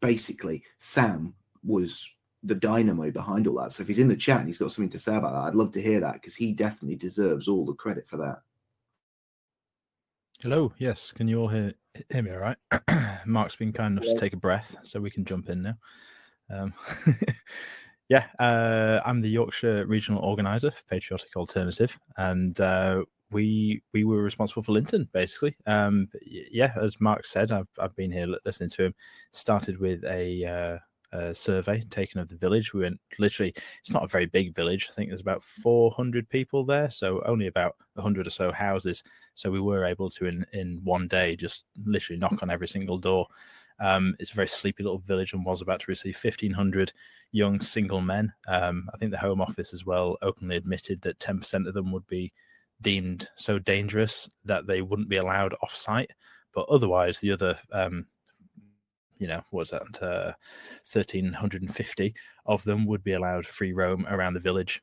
[0.00, 2.08] basically Sam was
[2.42, 3.72] the dynamo behind all that.
[3.72, 5.54] So if he's in the chat and he's got something to say about that, I'd
[5.54, 8.40] love to hear that because he definitely deserves all the credit for that.
[10.40, 10.72] Hello.
[10.78, 11.12] Yes.
[11.14, 11.72] Can you all hear
[12.10, 12.56] hear me all right?
[13.26, 14.14] Mark's been kind enough yeah.
[14.14, 15.74] to take a breath, so we can jump in now.
[16.50, 16.74] Um,
[18.08, 24.22] yeah, uh, I'm the Yorkshire Regional Organizer for Patriotic Alternative, and uh, we we were
[24.22, 25.56] responsible for Linton basically.
[25.66, 28.94] Um, yeah, as Mark said, I've I've been here listening to him.
[29.32, 30.78] Started with a uh,
[31.34, 32.72] survey taken of the village.
[32.72, 34.88] We went literally, it's not a very big village.
[34.90, 39.02] I think there's about 400 people there, so only about 100 or so houses.
[39.34, 42.98] So we were able to, in, in one day, just literally knock on every single
[42.98, 43.26] door.
[43.80, 46.92] Um, it's a very sleepy little village and was about to receive 1,500
[47.32, 48.32] young single men.
[48.46, 52.06] Um, I think the Home Office as well openly admitted that 10% of them would
[52.06, 52.32] be
[52.80, 56.10] deemed so dangerous that they wouldn't be allowed off site.
[56.54, 58.06] But otherwise, the other, um,
[59.22, 60.32] you know, was that uh,
[60.92, 62.14] 1,350
[62.46, 64.82] of them would be allowed free roam around the village.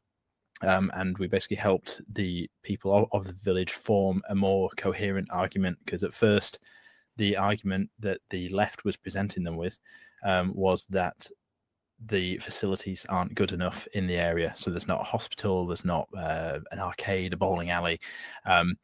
[0.62, 5.28] Um, and we basically helped the people of, of the village form a more coherent
[5.30, 6.60] argument because at first,
[7.18, 9.78] the argument that the left was presenting them with
[10.24, 11.30] um, was that
[12.06, 14.54] the facilities aren't good enough in the area.
[14.56, 18.00] So there's not a hospital, there's not uh, an arcade, a bowling alley,
[18.46, 18.78] um,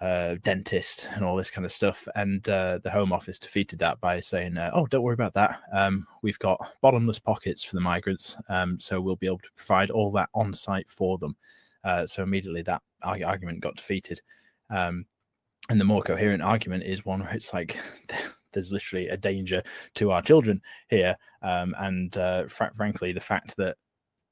[0.00, 2.06] uh, dentist, and all this kind of stuff.
[2.14, 5.60] And uh, the Home Office defeated that by saying, uh, "Oh, don't worry about that.
[5.72, 9.90] Um, we've got bottomless pockets for the migrants, um, so we'll be able to provide
[9.90, 11.36] all that on site for them."
[11.84, 14.20] Uh, so immediately that argument got defeated.
[14.70, 15.06] Um,
[15.68, 17.78] and the more coherent argument is one where it's like
[18.52, 19.62] there's literally a danger
[19.94, 21.16] to our children here.
[21.42, 23.76] Um, and uh, fr- frankly, the fact that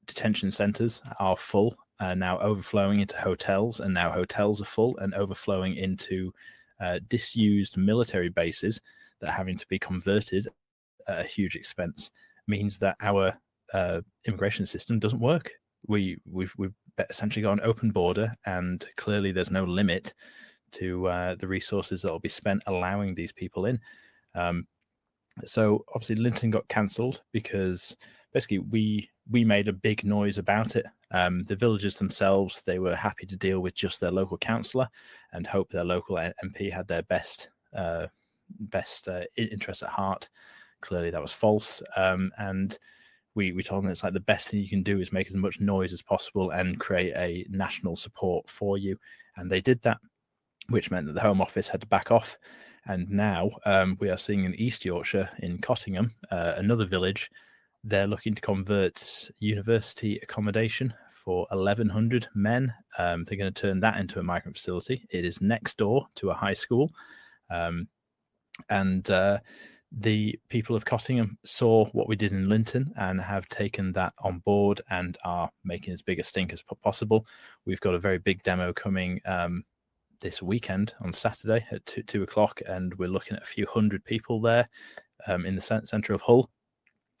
[0.05, 5.13] detention centres are full, uh, now overflowing into hotels, and now hotels are full and
[5.13, 6.33] overflowing into
[6.79, 8.79] uh, disused military bases
[9.19, 10.47] that are having to be converted
[11.07, 12.11] at a huge expense,
[12.47, 13.33] means that our
[13.73, 15.51] uh, immigration system doesn't work.
[15.87, 16.75] We we've we've
[17.09, 20.13] essentially got an open border, and clearly there's no limit
[20.73, 23.79] to uh, the resources that will be spent allowing these people in.
[24.35, 24.67] Um,
[25.45, 27.95] so obviously Linton got cancelled because
[28.37, 30.85] basically we we made a big noise about it.
[31.09, 34.87] Um, the villagers themselves they were happy to deal with just their local councillor
[35.33, 38.05] and hope their local MP had their best uh,
[38.59, 40.29] best uh, interest at heart.
[40.81, 42.77] Clearly that was false, um, and
[43.33, 45.35] we we told them it's like the best thing you can do is make as
[45.35, 48.95] much noise as possible and create a national support for you,
[49.37, 49.97] and they did that,
[50.69, 52.37] which meant that the Home Office had to back off
[52.89, 57.29] and now um, we are seeing in East Yorkshire, in Cottingham, uh, another village,
[57.87, 62.73] they're looking to convert university accommodation for 1,100 men.
[62.97, 65.07] Um, they're going to turn that into a migrant facility.
[65.09, 66.91] It is next door to a high school.
[67.49, 67.87] Um,
[68.69, 69.39] and uh,
[69.91, 74.39] the people of Cottingham saw what we did in Linton and have taken that on
[74.39, 77.25] board and are making as big a stink as possible.
[77.65, 79.63] We've got a very big demo coming um,
[80.19, 84.03] this weekend on Saturday at two, two o'clock, and we're looking at a few hundred
[84.03, 84.67] people there
[85.27, 86.49] um, in the centre of Hull.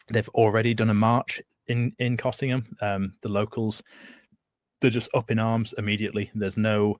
[0.09, 2.75] They've already done a march in in Cottingham.
[2.81, 3.81] Um, the locals,
[4.81, 6.31] they're just up in arms immediately.
[6.33, 6.97] There's no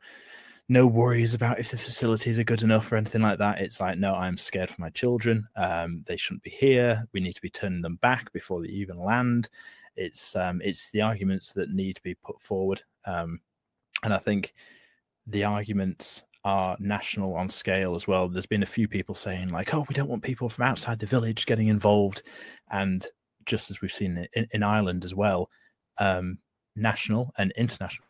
[0.69, 3.61] no worries about if the facilities are good enough or anything like that.
[3.61, 5.47] It's like, no, I'm scared for my children.
[5.55, 7.07] Um, they shouldn't be here.
[7.13, 9.47] We need to be turning them back before they even land.
[9.95, 13.39] It's um, it's the arguments that need to be put forward, um,
[14.03, 14.53] and I think
[15.25, 18.29] the arguments are national on scale as well.
[18.29, 21.05] There's been a few people saying like, "Oh, we don't want people from outside the
[21.05, 22.23] village getting involved,"
[22.71, 23.05] and
[23.45, 25.49] just as we've seen in, in Ireland as well,
[25.97, 26.37] um,
[26.77, 28.07] national and international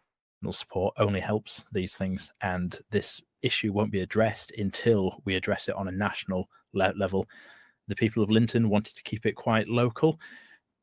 [0.52, 5.76] support only helps these things, and this issue won't be addressed until we address it
[5.76, 7.26] on a national le- level.
[7.88, 10.20] The people of Linton wanted to keep it quite local,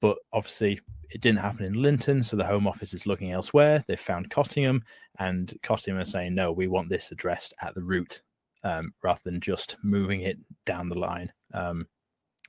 [0.05, 3.83] but obviously it didn't happen in Linton, so the Home Office is looking elsewhere.
[3.89, 4.83] They've found Cottingham,
[5.19, 8.21] and Cottingham are saying, no, we want this addressed at the root
[8.65, 10.37] um, rather than just moving it
[10.67, 11.33] down the line.
[11.55, 11.87] Um,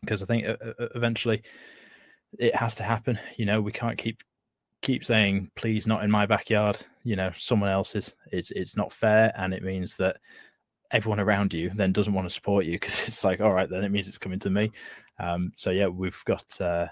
[0.02, 1.44] because I think uh, uh, eventually
[2.38, 3.18] it has to happen.
[3.38, 4.20] You know, we can't keep
[4.82, 6.78] keep saying, please, not in my backyard.
[7.06, 8.14] You know, someone else's.
[8.34, 10.18] It's it's not fair, and it means that
[10.92, 13.86] everyone around you then doesn't want to support you because it's like, all right, then
[13.86, 14.74] it means it's coming to me.
[15.22, 16.88] Um, so yeah, we've got uh,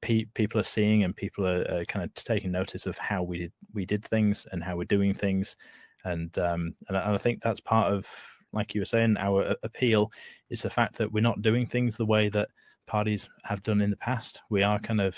[0.00, 3.38] pe- people are seeing and people are, are, kind of taking notice of how we
[3.38, 5.56] did, we did things and how we're doing things,
[6.04, 8.06] and um, and, I, and I think that's part of,
[8.52, 10.10] like you were saying, our appeal
[10.50, 12.48] is the fact that we're not doing things the way that
[12.86, 14.40] parties have done in the past.
[14.50, 15.16] We are kind of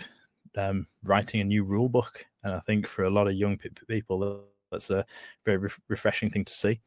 [0.56, 4.44] um, writing a new rule book, and I think for a lot of young people,
[4.70, 5.04] that's a
[5.44, 6.80] very re- refreshing thing to see.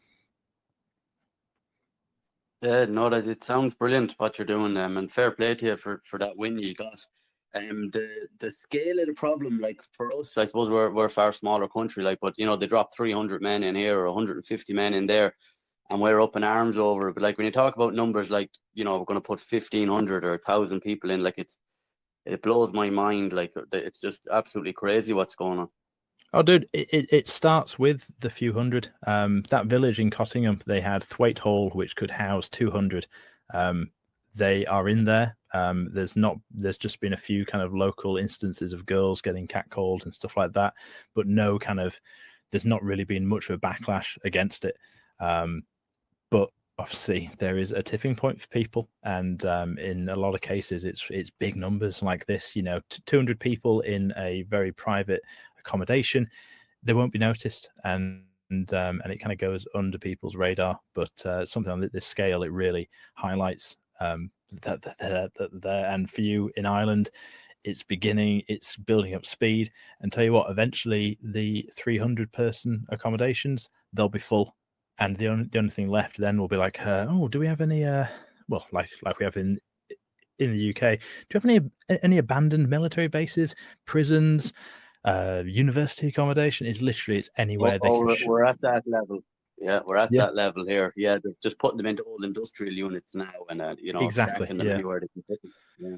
[2.62, 5.78] Yeah, no, that it sounds brilliant what you're doing, um, and fair play to you
[5.78, 7.06] for, for that win you got.
[7.56, 11.10] Um, the the scale of the problem, like for us, I suppose we're we're a
[11.10, 14.06] far smaller country, like, but you know they dropped three hundred men in here or
[14.08, 15.36] one hundred and fifty men in there,
[15.90, 17.14] and we're up in arms over it.
[17.14, 19.88] But like when you talk about numbers, like you know we're going to put fifteen
[19.88, 21.60] hundred or thousand people in, like it's
[22.26, 23.34] it blows my mind.
[23.34, 25.70] Like it's just absolutely crazy what's going on.
[26.36, 28.90] Oh, dude, it, it starts with the few hundred.
[29.06, 33.06] Um, that village in Cottingham, they had Thwaite Hall, which could house 200.
[33.54, 33.92] Um,
[34.36, 35.38] they are in there.
[35.54, 36.38] Um, there's not.
[36.52, 40.36] There's just been a few kind of local instances of girls getting catcalled and stuff
[40.38, 40.74] like that,
[41.16, 42.00] but no kind of.
[42.52, 44.78] There's not really been much of a backlash against it.
[45.20, 45.64] Um,
[46.30, 50.42] but obviously, there is a tipping point for people, and um, in a lot of
[50.42, 52.56] cases, it's it's big numbers like this.
[52.56, 55.22] You know, 200 people in a very private
[55.60, 56.28] accommodation,
[56.84, 60.80] they won't be noticed, and and um, and it kind of goes under people's radar.
[60.94, 64.32] But uh, something on this scale, it really highlights um,
[64.62, 65.90] that, that, that there.
[65.90, 67.10] And for you in Ireland,
[67.64, 69.72] it's beginning, it's building up speed.
[70.02, 74.56] And tell you what, eventually the 300 person accommodations they'll be full,
[75.00, 77.48] and the only the only thing left then will be like, uh, oh, do we
[77.48, 77.84] have any?
[77.84, 78.06] Uh,
[78.48, 79.60] well, like like we have in
[80.40, 81.00] in the UK.
[81.00, 81.62] Do you have any
[82.04, 84.54] any abandoned military bases, prisons,
[85.06, 86.68] uh, university accommodation?
[86.68, 87.80] Is literally it's anywhere.
[87.84, 89.24] Oh, oh we're, we're, at that level.
[89.64, 90.26] Yeah, we're at yeah.
[90.26, 90.94] that level here.
[90.98, 94.48] Yeah, they're just putting them into old industrial units now, and uh, you know, exactly.
[94.52, 94.80] Yeah.
[95.80, 95.96] yeah.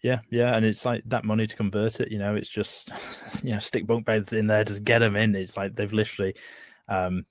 [0.00, 2.10] Yeah, yeah, and it's like that money to convert it.
[2.12, 2.92] You know, it's just
[3.42, 5.34] you know stick bunk beds in there, just get them in.
[5.34, 6.34] It's like they've literally
[6.88, 7.26] um,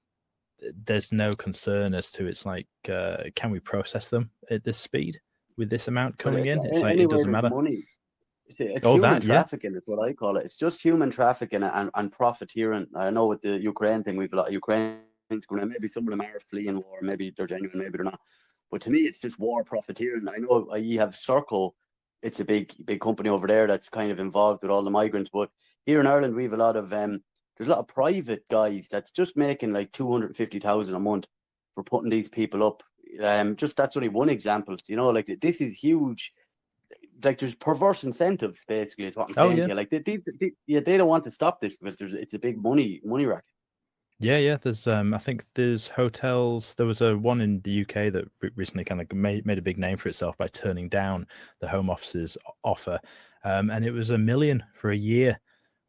[0.85, 5.19] there's no concern as to it's like uh, can we process them at this speed
[5.57, 6.63] with this amount coming in?
[6.65, 7.49] It's like it doesn't matter.
[7.49, 7.85] Money.
[8.45, 9.77] It's, it's oh, human that, trafficking yeah.
[9.77, 10.45] is what I call it.
[10.45, 12.87] It's just human trafficking and, and profiteering.
[12.95, 15.05] I know with the Ukraine thing, we've a lot of Ukrainians
[15.39, 15.67] going.
[15.67, 16.99] Maybe some of them are fleeing war.
[17.01, 17.79] Maybe they're genuine.
[17.79, 18.19] Maybe they're not.
[18.71, 20.27] But to me, it's just war profiteering.
[20.29, 21.71] I know you have Serco,
[22.23, 25.29] It's a big, big company over there that's kind of involved with all the migrants.
[25.31, 25.49] But
[25.85, 27.21] here in Ireland, we have a lot of um,
[27.57, 31.27] there's a lot of private guys that's just making like 250,000 a month
[31.75, 32.81] for putting these people up.
[33.21, 34.77] Um, just that's only one example.
[34.87, 36.33] You know, like this is huge.
[37.23, 39.63] Like there's perverse incentives, basically, is what I'm oh, saying.
[39.63, 39.73] Oh, yeah.
[39.73, 42.39] Like they, they, they, yeah, they don't want to stop this because there's it's a
[42.39, 43.45] big money money racket.
[44.23, 44.57] Yeah, yeah.
[44.57, 46.75] There's, um, I think there's hotels.
[46.75, 49.79] There was a one in the UK that recently kind of made made a big
[49.79, 51.25] name for itself by turning down
[51.59, 52.99] the Home Office's offer,
[53.43, 55.39] um, and it was a million for a year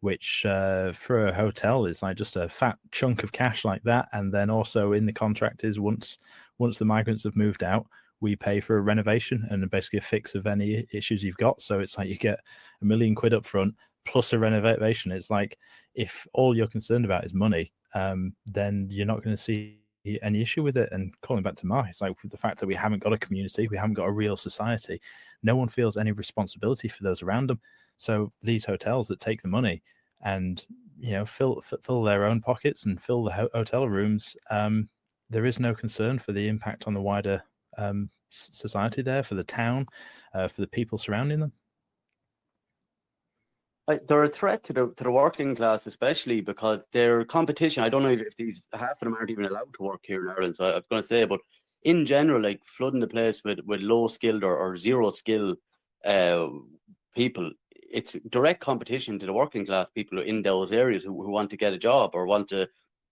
[0.00, 4.08] which uh, for a hotel is like just a fat chunk of cash like that.
[4.12, 6.18] And then also in the contract is once
[6.58, 7.86] once the migrants have moved out,
[8.20, 11.60] we pay for a renovation and basically a fix of any issues you've got.
[11.62, 12.40] So it's like you get
[12.80, 13.74] a million quid up front
[14.06, 15.12] plus a renovation.
[15.12, 15.56] It's like
[15.94, 19.78] if all you're concerned about is money, um, then you're not going to see
[20.22, 20.88] any issue with it.
[20.92, 23.68] And calling back to Mark, it's like the fact that we haven't got a community,
[23.68, 25.00] we haven't got a real society.
[25.42, 27.60] No one feels any responsibility for those around them.
[27.98, 29.82] So these hotels that take the money
[30.24, 30.64] and
[30.98, 34.88] you know fill fill their own pockets and fill the hotel rooms, um,
[35.30, 37.42] there is no concern for the impact on the wider
[37.78, 39.86] um, society there, for the town,
[40.34, 41.52] uh, for the people surrounding them.
[44.06, 47.82] They're a threat to the to the working class, especially because their competition.
[47.82, 50.30] I don't know if these half of them aren't even allowed to work here in
[50.30, 50.56] Ireland.
[50.56, 51.40] So I was going to say, but
[51.82, 55.56] in general, like flooding the place with with low skilled or, or zero skill
[56.04, 56.48] uh,
[57.14, 57.50] people
[57.92, 61.56] it's direct competition to the working class people in those areas who, who want to
[61.56, 62.66] get a job or want to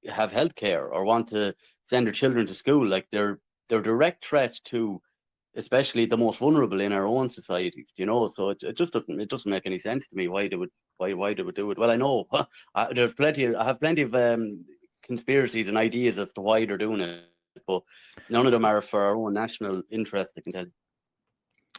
[0.08, 1.54] have healthcare or want to
[1.84, 2.86] send their children to school.
[2.86, 5.00] Like they're they're direct threat to
[5.56, 8.28] especially the most vulnerable in our own societies, you know.
[8.28, 10.70] So it, it just doesn't it doesn't make any sense to me why they would
[10.98, 11.78] why why they would do it.
[11.78, 12.26] Well, I know
[12.74, 13.44] I, there's plenty.
[13.44, 14.64] Of, I have plenty of um,
[15.02, 17.24] conspiracies and ideas as to why they're doing it,
[17.66, 17.82] but
[18.28, 20.34] none of them are for our own national interest.
[20.38, 20.66] I can tell.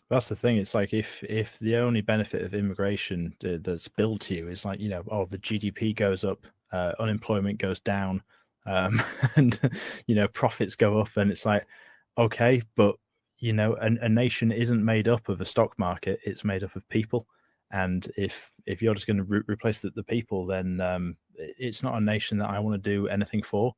[0.09, 0.57] That's the thing.
[0.57, 4.79] It's like if if the only benefit of immigration that's billed to you is like
[4.79, 8.21] you know, oh, the GDP goes up, uh, unemployment goes down,
[8.65, 9.01] um,
[9.37, 9.57] and
[10.07, 11.65] you know, profits go up, and it's like,
[12.17, 12.95] okay, but
[13.41, 16.75] you know, a, a nation isn't made up of a stock market; it's made up
[16.77, 17.27] of people.
[17.71, 21.83] And if if you're just going to re- replace the, the people, then um, it's
[21.83, 23.75] not a nation that I want to do anything for.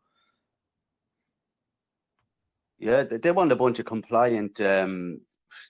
[2.77, 5.21] Yeah, they want a bunch of compliant um,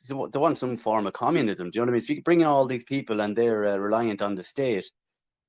[0.07, 1.69] they want some form of communism.
[1.69, 2.01] Do you know what I mean?
[2.01, 4.89] If you bring in all these people and they're uh, reliant on the state,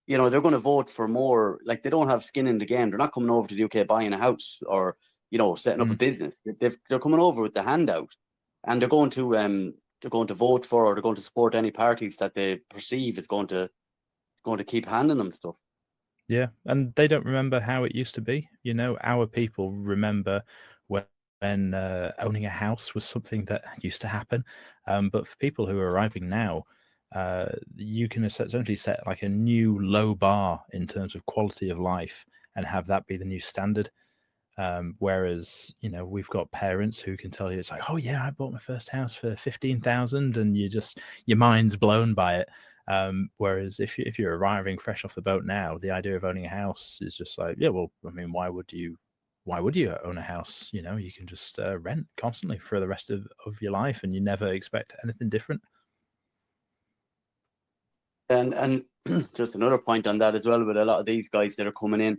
[0.06, 1.60] you know, they're going to vote for more.
[1.64, 2.90] Like they don't have skin in the game.
[2.90, 4.96] They're not coming over to the UK buying a house or
[5.30, 5.92] you know setting up mm.
[5.92, 6.38] a business.
[6.60, 8.10] They've, they're coming over with the handout,
[8.66, 11.54] and they're going to um they're going to vote for or they're going to support
[11.54, 13.68] any parties that they perceive is going to
[14.44, 15.56] going to keep handing them stuff.
[16.28, 18.48] Yeah, and they don't remember how it used to be.
[18.62, 20.42] You know, our people remember
[20.88, 24.44] when uh, owning a house was something that used to happen.
[24.86, 26.64] Um, but for people who are arriving now,
[27.14, 27.46] uh,
[27.76, 32.24] you can essentially set like a new low bar in terms of quality of life
[32.56, 33.90] and have that be the new standard.
[34.56, 38.24] Um, whereas you know we've got parents who can tell you it's like, oh yeah,
[38.24, 42.36] I bought my first house for fifteen thousand, and you just your mind's blown by
[42.36, 42.48] it.
[42.86, 46.24] Um, whereas if you, if you're arriving fresh off the boat now, the idea of
[46.24, 48.96] owning a house is just like, yeah, well, I mean, why would you
[49.44, 50.68] why would you own a house?
[50.72, 54.00] You know, you can just uh, rent constantly for the rest of, of your life
[54.02, 55.60] and you never expect anything different.
[58.30, 58.84] And and
[59.34, 61.72] just another point on that as well with a lot of these guys that are
[61.72, 62.18] coming in,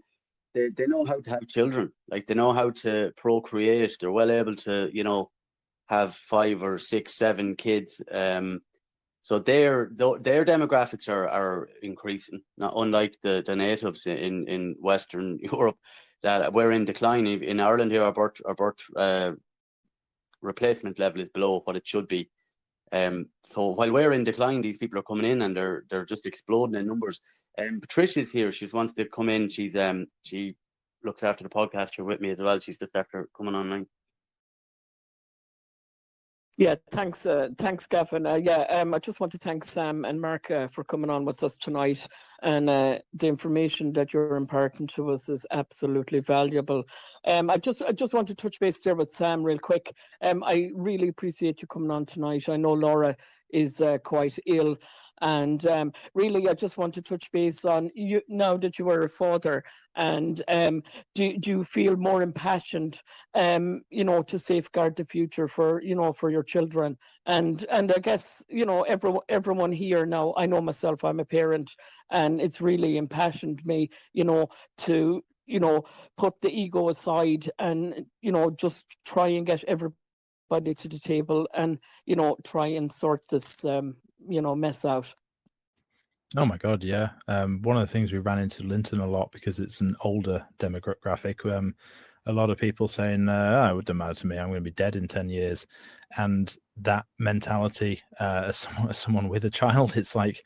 [0.55, 1.91] they, they know how to have children.
[2.09, 3.97] Like they know how to procreate.
[3.99, 5.29] They're well able to, you know,
[5.87, 8.01] have five or six, seven kids.
[8.11, 8.61] Um,
[9.29, 9.89] So their
[10.21, 12.41] their demographics are are increasing.
[12.57, 15.77] Not unlike the, the natives in, in Western Europe,
[16.21, 17.27] that we're in decline.
[17.27, 19.31] In Ireland here, our birth our birth uh,
[20.41, 22.29] replacement level is below what it should be.
[22.91, 26.25] Um, so while we're in decline, these people are coming in and they're they're just
[26.25, 27.19] exploding in numbers.
[27.57, 28.51] And um, Patricia's here.
[28.51, 29.49] She wants to come in.
[29.49, 30.55] She's um she
[31.03, 32.59] looks after the podcast here with me as well.
[32.59, 33.87] She's just after coming online.
[36.57, 38.25] Yeah, thanks, uh, thanks, Gavin.
[38.25, 41.25] Uh, yeah, um, I just want to thank Sam and Mark uh, for coming on
[41.25, 42.07] with us tonight,
[42.41, 46.85] and uh, the information that you're imparting to us is absolutely valuable.
[47.25, 49.93] Um, I just, I just want to touch base there with Sam real quick.
[50.21, 52.47] Um, I really appreciate you coming on tonight.
[52.47, 53.17] I know Laura
[53.49, 54.77] is uh, quite ill,
[55.21, 59.03] and um, really, I just want to touch base on you now that you are
[59.03, 59.63] a father,
[59.95, 63.01] and um, do, do you feel more impassioned,
[63.33, 67.91] um, you know, to safeguard the future for you know for your children, and and
[67.93, 70.33] I guess you know everyone everyone here now.
[70.37, 71.71] I know myself, I'm a parent,
[72.11, 74.49] and it's really impassioned me, you know,
[74.79, 75.83] to you know
[76.17, 81.47] put the ego aside and you know just try and get everybody to the table
[81.53, 83.95] and you know try and sort this um,
[84.27, 85.13] you know mess out.
[86.37, 87.09] Oh my god, yeah.
[87.27, 90.45] Um, one of the things we ran into Linton a lot because it's an older
[90.59, 91.45] demographic.
[91.49, 91.75] Um,
[92.25, 94.37] a lot of people saying, uh, "Oh, it doesn't matter to me.
[94.37, 95.65] I'm going to be dead in ten years,"
[96.17, 100.43] and that mentality, uh, as, someone, as someone with a child, it's like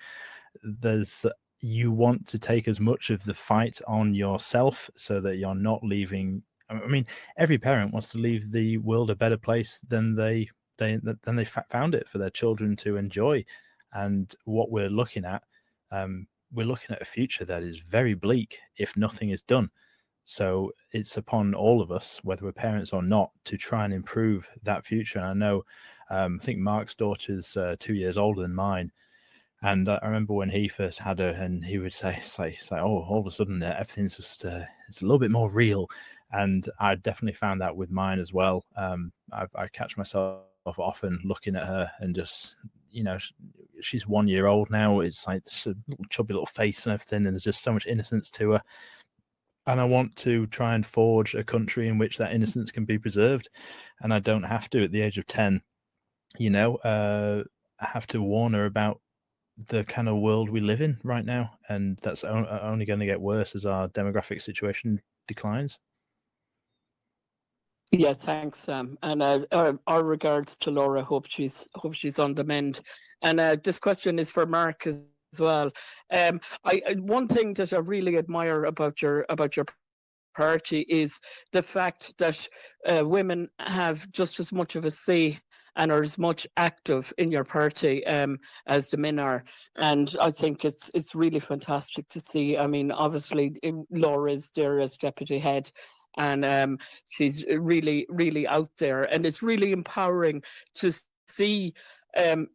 [0.63, 1.25] there's
[1.61, 5.83] you want to take as much of the fight on yourself so that you're not
[5.83, 6.43] leaving.
[6.69, 7.05] I mean,
[7.37, 11.45] every parent wants to leave the world a better place than they they than they
[11.45, 13.43] found it for their children to enjoy.
[13.93, 15.43] And what we're looking at,
[15.91, 19.69] um, we're looking at a future that is very bleak if nothing is done.
[20.25, 24.47] So it's upon all of us, whether we're parents or not, to try and improve
[24.63, 25.19] that future.
[25.19, 25.65] And I know,
[26.11, 28.91] um, I think Mark's daughter's uh, two years older than mine.
[29.61, 33.05] And I remember when he first had her, and he would say, say, say, oh,
[33.09, 35.89] all of a sudden uh, everything's just, uh, it's a little bit more real.
[36.31, 38.63] And I definitely found that with mine as well.
[38.77, 42.55] Um, I, I catch myself often looking at her and just
[42.91, 43.17] you know
[43.81, 44.99] she's one year old now.
[45.01, 48.29] It's like this little chubby little face and everything and there's just so much innocence
[48.31, 48.63] to her.
[49.67, 52.97] And i want to try and forge a country in which that innocence can be
[52.97, 53.49] preserved.
[54.01, 55.61] And i don't have to at the age of 10
[56.37, 57.43] you know uh
[57.79, 59.01] have to warn her about
[59.67, 61.51] the kind of world we live in right now.
[61.67, 65.77] And that's only going to get worse as our demographic situation declines
[67.91, 68.97] yeah, thanks, Sam.
[69.01, 71.03] And uh, our, our, regards to Laura.
[71.03, 72.81] Hope she's hope she's on the mend.
[73.21, 75.71] And uh, this question is for Mark as, as well.
[76.11, 79.65] Um, I one thing that I really admire about your about your
[80.35, 81.19] party is
[81.51, 82.47] the fact that
[82.85, 85.39] uh, women have just as much of a say
[85.75, 88.37] and are as much active in your party um,
[88.67, 89.43] as the men are.
[89.77, 92.57] And I think it's it's really fantastic to see.
[92.57, 93.55] I mean, obviously
[93.89, 95.71] Laura is there as deputy head,
[96.17, 99.03] and um, she's really, really out there.
[99.03, 100.43] And it's really empowering
[100.75, 100.91] to
[101.27, 101.73] see
[102.17, 102.47] um,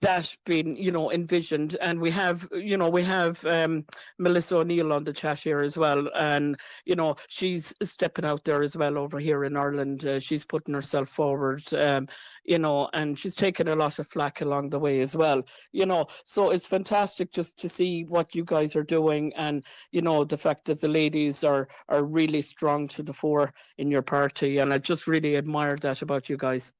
[0.00, 1.76] that being you know envisioned.
[1.80, 3.84] And we have you know we have um
[4.18, 6.08] melissa o'neill on the chat here as well.
[6.14, 10.04] And you know she's stepping out there as well over here in ireland.
[10.06, 12.08] Uh, she's putting herself forward um
[12.44, 15.86] you know and she's taken a lot of flack along the way as well you
[15.86, 16.06] know.
[16.24, 20.36] So it's fantastic just to see what you guys are doing and you know the
[20.36, 24.58] fact that the ladies are are really strong to the fore in your party.
[24.58, 26.72] And i just really admire that about you guys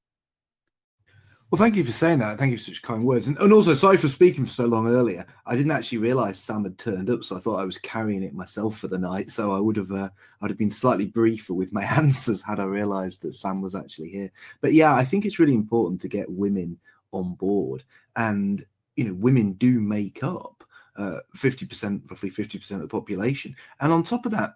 [1.52, 2.38] well, thank you for saying that.
[2.38, 3.26] Thank you for such kind words.
[3.26, 5.26] And, and also, sorry for speaking for so long earlier.
[5.44, 8.32] I didn't actually realize Sam had turned up, so I thought I was carrying it
[8.32, 9.30] myself for the night.
[9.30, 10.08] So I would have, uh,
[10.40, 14.08] I'd have been slightly briefer with my answers had I realized that Sam was actually
[14.08, 14.32] here.
[14.62, 16.78] But yeah, I think it's really important to get women
[17.12, 17.84] on board,
[18.16, 18.64] and
[18.96, 20.64] you know, women do make up
[20.96, 23.54] uh, fifty percent, roughly fifty percent of the population.
[23.80, 24.54] And on top of that,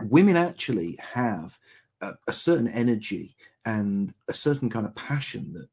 [0.00, 1.56] women actually have
[2.00, 5.68] a, a certain energy and a certain kind of passion that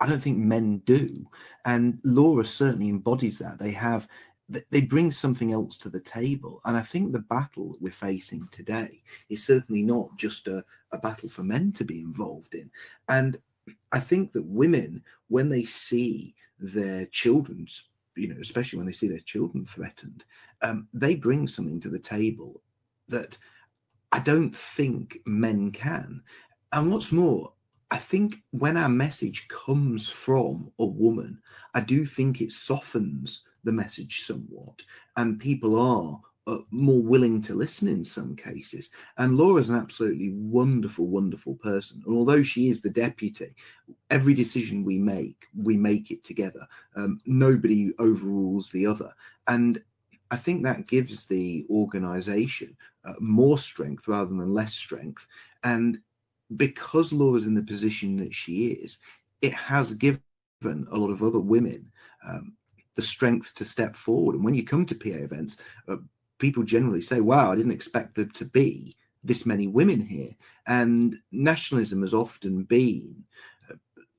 [0.00, 1.26] I don't think men do.
[1.64, 3.58] And Laura certainly embodies that.
[3.58, 4.08] They have
[4.70, 6.60] they bring something else to the table.
[6.64, 11.28] And I think the battle we're facing today is certainly not just a, a battle
[11.28, 12.70] for men to be involved in.
[13.08, 13.38] And
[13.92, 19.08] I think that women, when they see their children's, you know, especially when they see
[19.08, 20.24] their children threatened,
[20.62, 22.60] um, they bring something to the table
[23.08, 23.38] that
[24.12, 26.22] I don't think men can.
[26.72, 27.52] And what's more,
[27.90, 31.40] I think when our message comes from a woman,
[31.74, 34.82] I do think it softens the message somewhat,
[35.16, 38.90] and people are uh, more willing to listen in some cases.
[39.18, 42.02] And Laura's an absolutely wonderful, wonderful person.
[42.06, 43.54] And although she is the deputy,
[44.10, 46.66] every decision we make, we make it together.
[46.96, 49.12] Um, nobody overrules the other.
[49.46, 49.82] And
[50.30, 55.26] I think that gives the organization uh, more strength rather than less strength.
[55.64, 56.00] And
[56.56, 58.98] because Laura's in the position that she is,
[59.42, 60.20] it has given
[60.62, 61.90] a lot of other women
[62.26, 62.54] um,
[62.96, 64.34] the strength to step forward.
[64.34, 65.56] And when you come to PA events,
[65.88, 65.96] uh,
[66.38, 70.34] people generally say, wow, I didn't expect there to be this many women here.
[70.66, 73.24] And nationalism has often been
[73.70, 73.74] uh,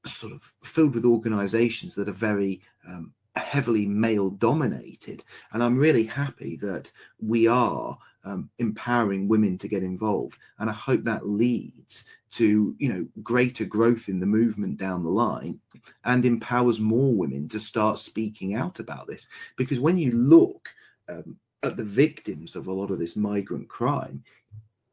[0.05, 5.23] sort of filled with organizations that are very um, heavily male dominated.
[5.53, 10.37] And I'm really happy that we are um, empowering women to get involved.
[10.59, 15.09] And I hope that leads to you know greater growth in the movement down the
[15.09, 15.59] line
[16.05, 19.27] and empowers more women to start speaking out about this
[19.57, 20.69] because when you look
[21.09, 24.23] um, at the victims of a lot of this migrant crime,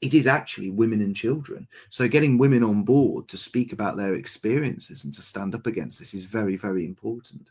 [0.01, 1.67] it is actually women and children.
[1.91, 5.99] So getting women on board to speak about their experiences and to stand up against
[5.99, 7.49] this is very, very important.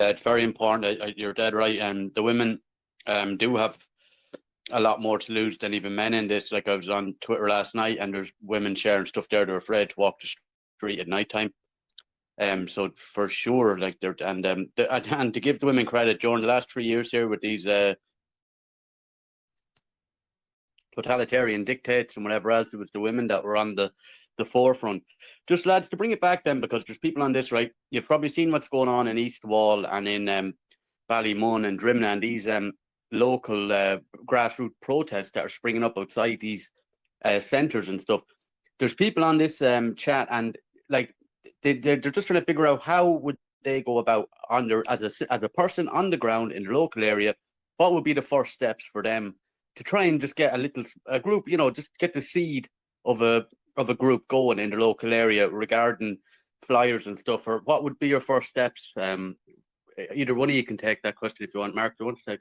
[0.00, 1.16] Yeah, it's very important.
[1.16, 1.78] You're dead right.
[1.78, 2.60] And um, the women
[3.06, 3.78] um, do have
[4.70, 6.52] a lot more to lose than even men in this.
[6.52, 9.46] Like I was on Twitter last night, and there's women sharing stuff there.
[9.46, 10.28] They're afraid to walk the
[10.78, 11.52] street at night time.
[12.40, 16.20] Um, so for sure, like they're and um, the, and to give the women credit,
[16.20, 17.94] during the last three years here with these uh,
[20.94, 23.92] totalitarian dictates and whatever else, it was the women that were on the
[24.38, 25.02] the forefront.
[25.48, 27.70] Just lads, to bring it back then, because there's people on this, right?
[27.90, 30.54] You've probably seen what's going on in East Wall and in um,
[31.10, 32.72] Ballymun and Drimnagh and these um,
[33.16, 36.70] local uh, grassroots protests that are springing up outside these
[37.24, 38.22] uh, centres and stuff.
[38.78, 40.56] There's people on this um, chat and
[40.88, 41.14] like
[41.62, 45.02] they, they're, they're just trying to figure out how would they go about under as
[45.02, 47.34] a as a person on the ground in the local area.
[47.78, 49.34] What would be the first steps for them
[49.76, 52.68] to try and just get a little a group, you know, just get the seed
[53.04, 53.46] of a
[53.76, 56.18] of a group going in the local area regarding
[56.66, 57.46] flyers and stuff?
[57.46, 58.92] Or what would be your first steps?
[58.96, 59.36] Um,
[60.14, 61.74] either one of you can take that question if you want.
[61.74, 62.40] Mark, do you want to take?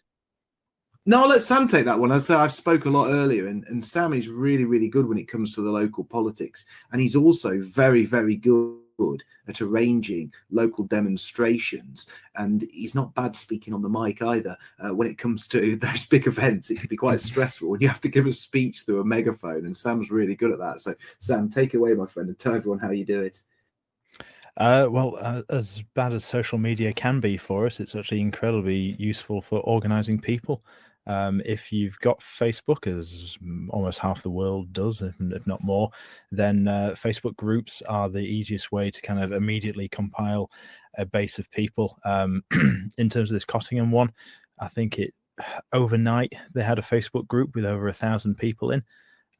[1.08, 2.12] No, I'll let Sam take that one.
[2.12, 5.20] I said I've spoke a lot earlier, and, and Sam is really, really good when
[5.20, 8.80] it comes to the local politics, and he's also very, very good
[9.48, 12.08] at arranging local demonstrations.
[12.38, 14.58] And he's not bad speaking on the mic either.
[14.80, 17.88] Uh, when it comes to those big events, it can be quite stressful when you
[17.88, 19.66] have to give a speech through a megaphone.
[19.66, 20.82] And Sam's really good at that.
[20.82, 23.44] So, Sam, take away, my friend, and tell everyone how you do it.
[24.58, 28.96] Uh, well, uh, as bad as social media can be for us, it's actually incredibly
[28.98, 30.64] useful for organizing people.
[31.08, 33.38] Um, if you've got Facebook, as
[33.70, 35.14] almost half the world does, if,
[35.46, 35.92] not more,
[36.32, 40.50] then uh, Facebook groups are the easiest way to kind of immediately compile
[40.98, 42.00] a base of people.
[42.06, 42.44] Um,
[42.98, 44.12] in terms of this Cottingham one,
[44.60, 45.14] I think it
[45.74, 48.84] overnight they had a Facebook group with over a thousand people in,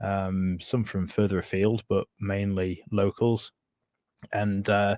[0.02, 3.52] um, some from further afield, but mainly locals.
[4.34, 4.98] And uh,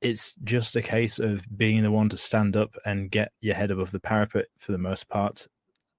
[0.00, 3.70] it's just a case of being the one to stand up and get your head
[3.70, 5.46] above the parapet for the most part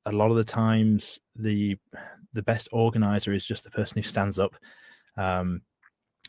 [0.10, 1.78] a lot of the times the
[2.34, 4.55] the best organizer is just the person who stands up.
[5.18, 5.62] Um,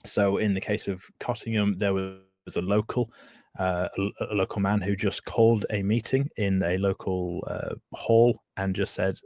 [0.07, 3.11] so in the case of Cottingham, there was a local
[3.59, 8.41] uh, a, a, local man who just called a meeting in a local uh, hall
[8.57, 9.18] and just said,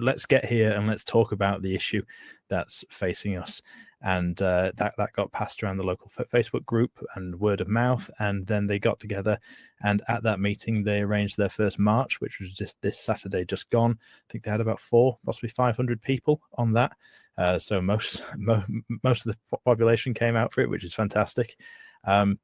[0.00, 2.02] "Let's get here and let's talk about the issue
[2.48, 3.62] that's facing us."
[4.02, 8.10] and uh, that that got passed around the local Facebook group and word of mouth,
[8.18, 9.38] and then they got together,
[9.84, 13.70] and at that meeting they arranged their first march, which was just this Saturday, just
[13.70, 13.96] gone.
[14.00, 16.92] I think they had about four, possibly five hundred people on that.
[17.38, 18.64] Uh, so most mo-
[19.04, 21.56] most of the population came out for it, which is fantastic.
[22.04, 22.38] Um,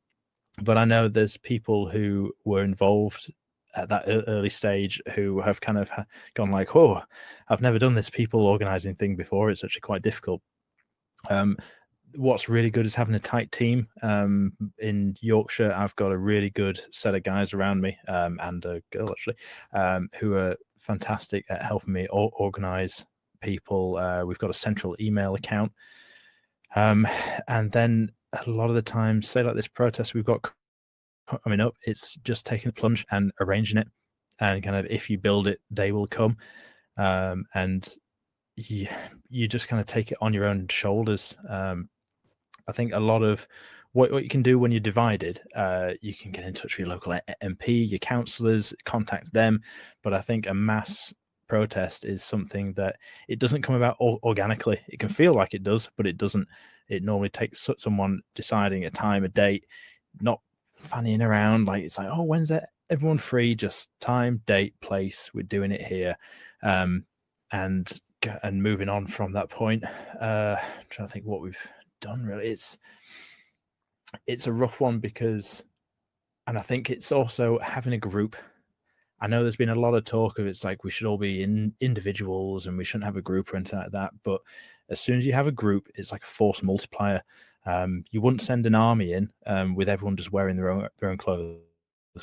[0.63, 3.33] but I know there's people who were involved
[3.75, 5.91] at that early stage who have kind of
[6.35, 7.03] gone like, "Oh,
[7.49, 9.51] I've never done this people organizing thing before.
[9.51, 10.41] It's actually quite difficult."
[11.31, 11.57] Um,
[12.17, 13.89] what's really good is having a tight team.
[14.03, 18.65] Um, in Yorkshire, I've got a really good set of guys around me, um, and
[18.65, 19.37] a girl actually,
[19.73, 23.05] um, who are fantastic at helping me organize
[23.41, 23.97] people.
[23.97, 25.73] Uh, we've got a central email account,
[26.75, 27.07] um,
[27.49, 30.51] and then a lot of the time, say like this protest we've got
[31.43, 33.89] coming up, it's just taking the plunge and arranging it,
[34.41, 36.37] and kind of if you build it, they will come.
[36.97, 37.89] Um, and
[38.57, 38.89] you,
[39.29, 41.37] you just kind of take it on your own shoulders.
[41.49, 41.89] Um,
[42.67, 43.47] I think a lot of
[43.93, 46.81] what, what you can do when you're divided, uh, you can get in touch with
[46.81, 49.61] your local MP, your councillors, contact them.
[50.03, 51.13] But I think a mass
[51.49, 52.97] protest is something that
[53.29, 54.79] it doesn't come about organically.
[54.89, 56.47] It can feel like it does, but it doesn't.
[56.89, 59.65] It normally takes someone deciding a time, a date,
[60.21, 60.41] not
[60.83, 65.31] fannying around like it's like, oh, when's that everyone free, just time, date, place.
[65.35, 66.17] We're doing it here,
[66.63, 67.05] um,
[67.53, 68.01] and
[68.43, 69.85] and moving on from that point.
[70.21, 71.59] Uh, I'm trying to think what we've
[72.01, 72.25] done.
[72.25, 72.79] Really, it's
[74.27, 75.63] it's a rough one because,
[76.47, 78.37] and I think it's also having a group.
[79.21, 81.43] I know there's been a lot of talk of it's like we should all be
[81.43, 84.13] in individuals and we shouldn't have a group or anything like that.
[84.23, 84.41] But
[84.91, 87.23] as soon as you have a group, it's like a force multiplier.
[87.69, 91.11] Um, you wouldn't send an army in um, with everyone just wearing their own their
[91.11, 91.61] own clothes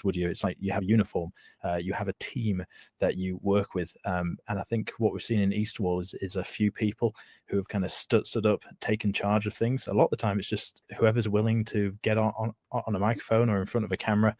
[0.03, 0.29] would you?
[0.29, 1.31] It's like you have a uniform,
[1.63, 2.63] uh, you have a team
[2.99, 6.13] that you work with, um, and I think what we've seen in East Wall is
[6.21, 7.15] is a few people
[7.47, 9.87] who have kind of stood stood up, taken charge of things.
[9.87, 12.99] A lot of the time, it's just whoever's willing to get on on, on a
[12.99, 14.35] microphone or in front of a camera.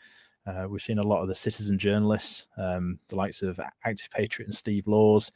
[0.47, 4.47] Uh, we've seen a lot of the citizen journalists, um, the likes of Active Patriot
[4.47, 5.31] and Steve Laws.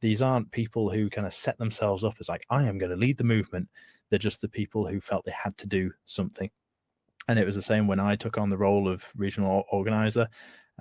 [0.00, 2.96] These aren't people who kind of set themselves up as like I am going to
[2.96, 3.68] lead the movement.
[4.10, 6.50] They're just the people who felt they had to do something
[7.28, 10.28] and it was the same when I took on the role of regional organizer.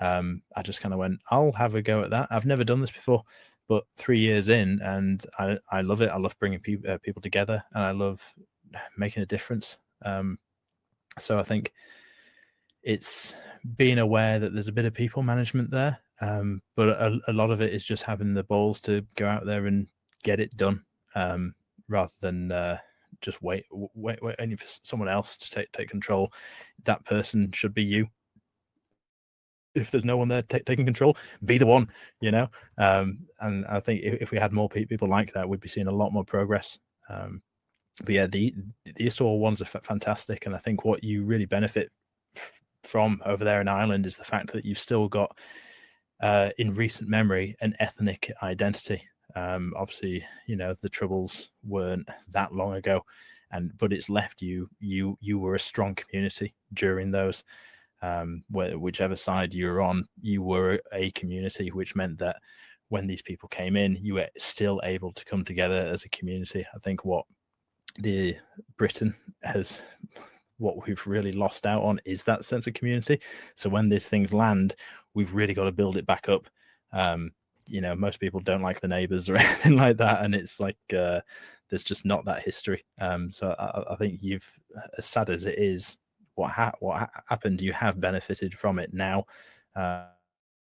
[0.01, 2.28] Um, I just kind of went, I'll have a go at that.
[2.32, 3.24] I've never done this before,
[3.67, 6.09] but three years in, and I, I love it.
[6.09, 8.21] I love bringing people uh, people together, and I love
[8.97, 9.78] making a difference.
[10.03, 10.38] Um,
[11.19, 11.71] so I think
[12.82, 13.36] it's
[13.78, 17.51] being aware that there's a bit of people management there, um, but a, a, lot
[17.51, 19.88] of it is just having the balls to go out there and
[20.24, 20.84] get it done,
[21.15, 21.53] um,
[21.88, 22.78] rather than uh,
[23.24, 26.32] just wait, wait, wait, waiting for someone else to take take control.
[26.86, 28.07] That person should be you.
[29.74, 31.89] If there's no one there t- taking control, be the one,
[32.21, 32.47] you know.
[32.78, 35.88] Um, and I think if, if, we had more people like that, we'd be seeing
[35.88, 36.78] a lot more progress.
[37.09, 37.41] Um,
[38.03, 38.53] but yeah, the
[38.86, 41.91] the East Wall ones are f- fantastic, and I think what you really benefit
[42.84, 45.36] from over there in Ireland is the fact that you've still got,
[46.21, 49.01] uh, in recent memory, an ethnic identity.
[49.36, 53.03] Um, obviously, you know the troubles weren't that long ago,
[53.51, 57.43] and but it's left you you you were a strong community during those.
[58.01, 62.36] Um, where, whichever side you were on, you were a community, which meant that
[62.89, 66.65] when these people came in, you were still able to come together as a community.
[66.75, 67.25] I think what
[67.99, 68.36] the
[68.77, 69.81] Britain has
[70.57, 73.19] what we've really lost out on is that sense of community.
[73.55, 74.75] So when these things land,
[75.13, 76.47] we've really got to build it back up.
[76.91, 77.31] Um,
[77.68, 80.78] you know most people don't like the neighbors or anything like that and it's like
[80.95, 81.22] uh,
[81.70, 84.45] there's just not that history um, so I, I, think you've
[84.97, 85.97] as sad as it is
[86.36, 89.26] what ha- what ha- happened you have benefited from it now
[89.76, 90.05] uh,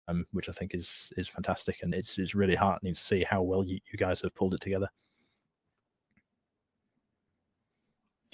[0.07, 3.41] um, which I think is is fantastic and it's it's really heartening to see how
[3.41, 4.89] well you, you guys have pulled it together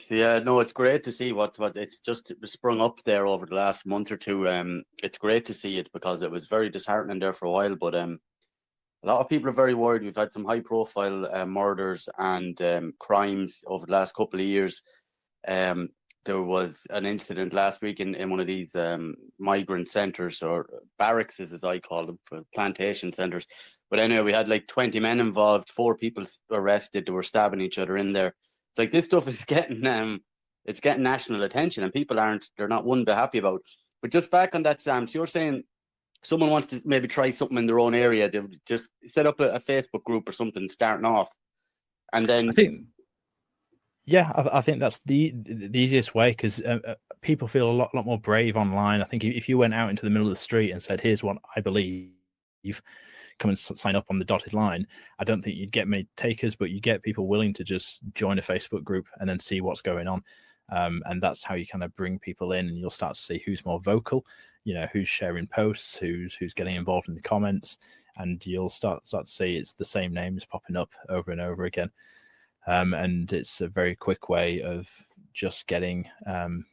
[0.07, 3.55] Yeah, no, it's great to see what's what it's just sprung up there over the
[3.55, 4.47] last month or two.
[4.47, 7.75] Um, it's great to see it because it was very disheartening there for a while,
[7.75, 8.19] but um,
[9.03, 10.03] a lot of people are very worried.
[10.03, 14.45] We've had some high profile uh, murders and um, crimes over the last couple of
[14.45, 14.81] years.
[15.47, 15.89] Um,
[16.25, 20.69] there was an incident last week in, in one of these um, migrant centres or
[20.97, 23.47] barracks, as I call them, plantation centres.
[23.89, 27.05] But anyway, we had like 20 men involved, four people arrested.
[27.05, 28.27] They were stabbing each other in there.
[28.27, 30.19] It's Like this stuff is getting um,
[30.65, 33.61] it's getting national attention, and people aren't they're not one bit happy about.
[34.01, 35.07] But just back on that, Sam.
[35.07, 35.63] So you're saying
[36.23, 39.53] someone wants to maybe try something in their own area, they just set up a,
[39.53, 41.29] a, Facebook group or something starting off,
[42.13, 42.85] and then I think,
[44.05, 47.71] yeah, I, I think that's the the easiest way because uh, uh, people feel a
[47.71, 49.01] lot lot more brave online.
[49.01, 51.23] I think if you went out into the middle of the street and said, "Here's
[51.23, 52.11] what I believe,"
[53.39, 54.85] come and sign up on the dotted line.
[55.17, 58.37] I don't think you'd get many takers, but you get people willing to just join
[58.37, 60.23] a Facebook group and then see what's going on.
[60.71, 63.41] Um, and that's how you kind of bring people in and you'll start to see
[63.45, 64.25] who's more vocal
[64.63, 67.77] you know who's sharing posts who's who's getting involved in the comments
[68.19, 71.65] and you'll start start to see it's the same names popping up over and over
[71.65, 71.89] again.
[72.67, 74.87] Um, and it's a very quick way of
[75.33, 76.65] just getting um,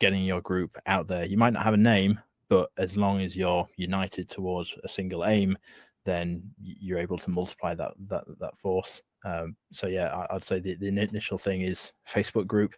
[0.00, 1.24] getting your group out there.
[1.24, 5.24] You might not have a name but as long as you're united towards a single
[5.24, 5.56] aim
[6.04, 9.00] then you're able to multiply that that that force.
[9.24, 12.74] Um, so yeah I, would say the, the initial thing is facebook group.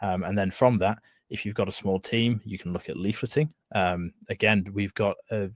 [0.00, 0.98] Um, and then from that,
[1.30, 3.50] if you've got a small team, you can look at leafleting.
[3.74, 5.50] Um, again, we've got a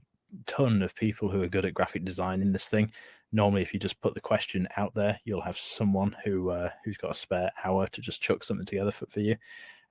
[0.45, 2.91] ton of people who are good at graphic design in this thing.
[3.31, 6.97] Normally, if you just put the question out there, you'll have someone who uh, who's
[6.97, 9.35] got a spare hour to just chuck something together for, for you,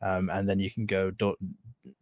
[0.00, 1.34] um, and then you can go door,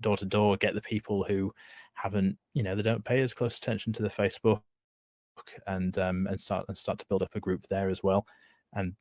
[0.02, 1.52] door to door, get the people who
[1.94, 4.60] haven't, you know, they don't pay as close attention to the Facebook,
[5.66, 8.26] and um, and start and start to build up a group there as well.
[8.74, 8.94] And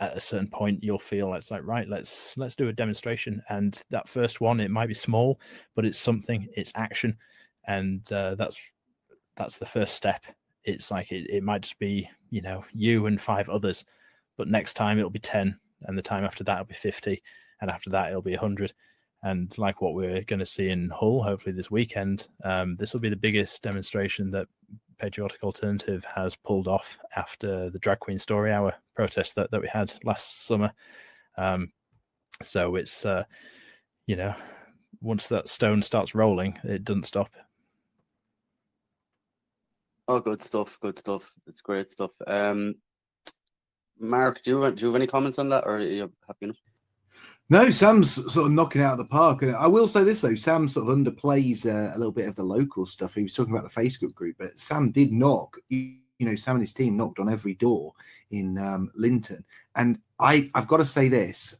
[0.00, 3.42] at a certain point you'll feel it's like right let's let's do a demonstration.
[3.48, 5.40] And that first one it might be small
[5.74, 7.16] but it's something it's action.
[7.66, 8.58] And uh, that's
[9.36, 10.22] that's the first step.
[10.64, 13.84] It's like it, it might just be you know you and five others
[14.36, 17.22] but next time it'll be 10 and the time after that it'll be 50
[17.60, 18.72] and after that it'll be 100
[19.22, 23.00] And like what we're going to see in Hull, hopefully this weekend, um, this will
[23.00, 24.46] be the biggest demonstration that
[24.98, 29.68] Patriotic Alternative has pulled off after the Drag Queen Story Hour protest that, that we
[29.68, 30.72] had last summer.
[31.36, 31.70] Um,
[32.42, 33.24] so it's, uh,
[34.06, 34.34] you know,
[35.00, 37.30] once that stone starts rolling, it doesn't stop.
[40.08, 40.78] Oh, good stuff.
[40.80, 41.30] Good stuff.
[41.46, 42.12] It's great stuff.
[42.26, 42.74] Um,
[44.00, 46.56] Mark, do you, do you have any comments on that, or are you happy enough?
[47.50, 49.40] No, Sam's sort of knocking out of the park.
[49.40, 52.36] And I will say this though, Sam sort of underplays uh, a little bit of
[52.36, 53.14] the local stuff.
[53.14, 55.56] He was talking about the Facebook group, but Sam did knock.
[55.70, 57.94] You, know, Sam and his team knocked on every door
[58.32, 59.44] in um, Linton,
[59.76, 61.54] and I I've got to say this: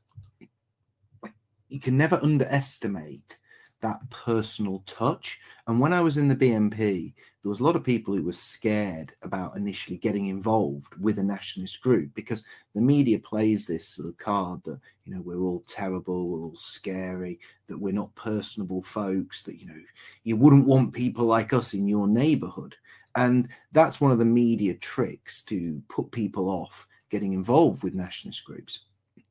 [1.68, 3.38] you can never underestimate
[3.80, 5.38] that personal touch.
[5.68, 8.32] And when I was in the BNP, there was a lot of people who were
[8.32, 14.08] scared about initially getting involved with a nationalist group because the media plays this sort
[14.08, 18.82] of card that you know we're all terrible, we're all scary, that we're not personable
[18.82, 19.80] folks, that you know
[20.24, 22.74] you wouldn't want people like us in your neighborhood.
[23.14, 28.44] And that's one of the media tricks to put people off getting involved with nationalist
[28.44, 28.84] groups.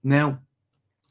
[0.03, 0.39] Now,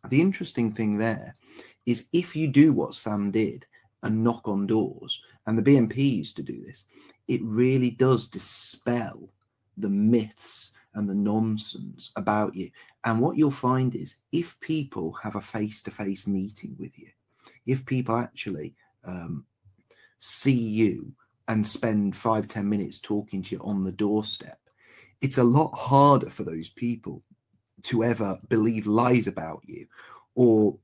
[0.09, 1.37] the interesting thing there
[1.85, 3.67] is if you do what Sam did
[4.07, 6.87] and knock on doors, and the BNP used to do this,
[7.29, 9.31] it really does dispel
[9.77, 12.71] the myths and the nonsense about you.
[13.05, 17.09] And what you'll find is if people have a face to face meeting with you,
[17.67, 19.45] if people actually um,
[20.19, 21.13] see you
[21.49, 24.59] and spend five ten minutes talking to you on the doorstep,
[25.21, 27.23] it's a lot harder for those people
[27.83, 29.87] to ever believe lies about you
[30.35, 30.79] or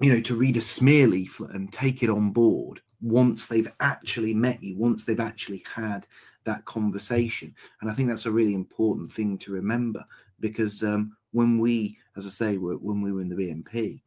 [0.00, 4.34] you know, to read a smear leaflet and take it on board once they've actually
[4.34, 6.06] met you, once they've actually had
[6.44, 7.54] that conversation.
[7.80, 10.04] And I think that's a really important thing to remember
[10.40, 14.00] because um, when we, as I say, when we were in the BNP,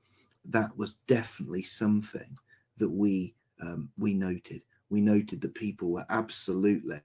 [0.46, 2.38] that was definitely something
[2.78, 4.62] that we um, we noted.
[4.90, 7.00] We noted that people were absolutely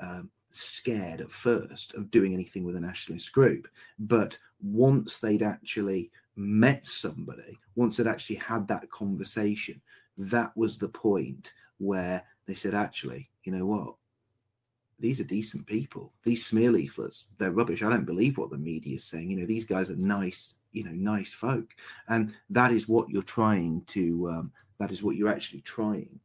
[0.00, 6.10] um, scared at first of doing anything with a nationalist group, but once they'd actually
[6.36, 9.80] met somebody, once they'd actually had that conversation,
[10.16, 13.94] that was the point where they said, actually, you know what?
[14.98, 16.12] These are decent people.
[16.24, 17.82] These smear leaflets, they're rubbish.
[17.82, 19.30] I don't believe what the media is saying.
[19.30, 21.70] You know, these guys are nice, you know, nice folk.
[22.08, 26.20] And that is what you're trying to, um, that is what you're actually trying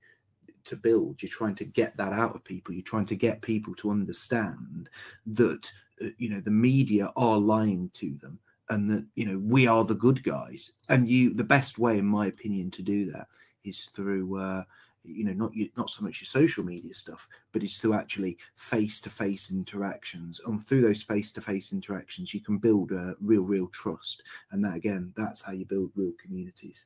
[0.66, 1.22] to build.
[1.22, 2.74] You're trying to get that out of people.
[2.74, 4.90] You're trying to get people to understand
[5.28, 5.72] that,
[6.04, 8.40] uh, you know, the media are lying to them
[8.70, 10.72] and that you know we are the good guys.
[10.90, 13.28] And you the best way in my opinion to do that
[13.64, 14.64] is through uh
[15.04, 19.52] you know not not so much your social media stuff but it's through actually face-to-face
[19.52, 20.42] interactions.
[20.46, 24.24] And through those face-to-face interactions you can build a real real trust.
[24.52, 26.86] And that again that's how you build real communities.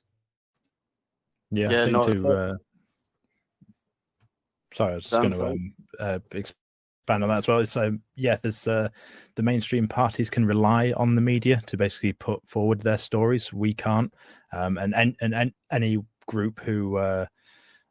[1.51, 2.53] Yeah, yeah I think to uh,
[4.73, 6.19] sorry i was just going to um, uh,
[7.09, 7.65] on that as well.
[7.65, 8.89] So yeah, there's uh,
[9.35, 13.51] the mainstream parties can rely on the media to basically put forward their stories.
[13.53, 14.13] We can't,
[14.53, 17.25] um, and, and and and any group who uh,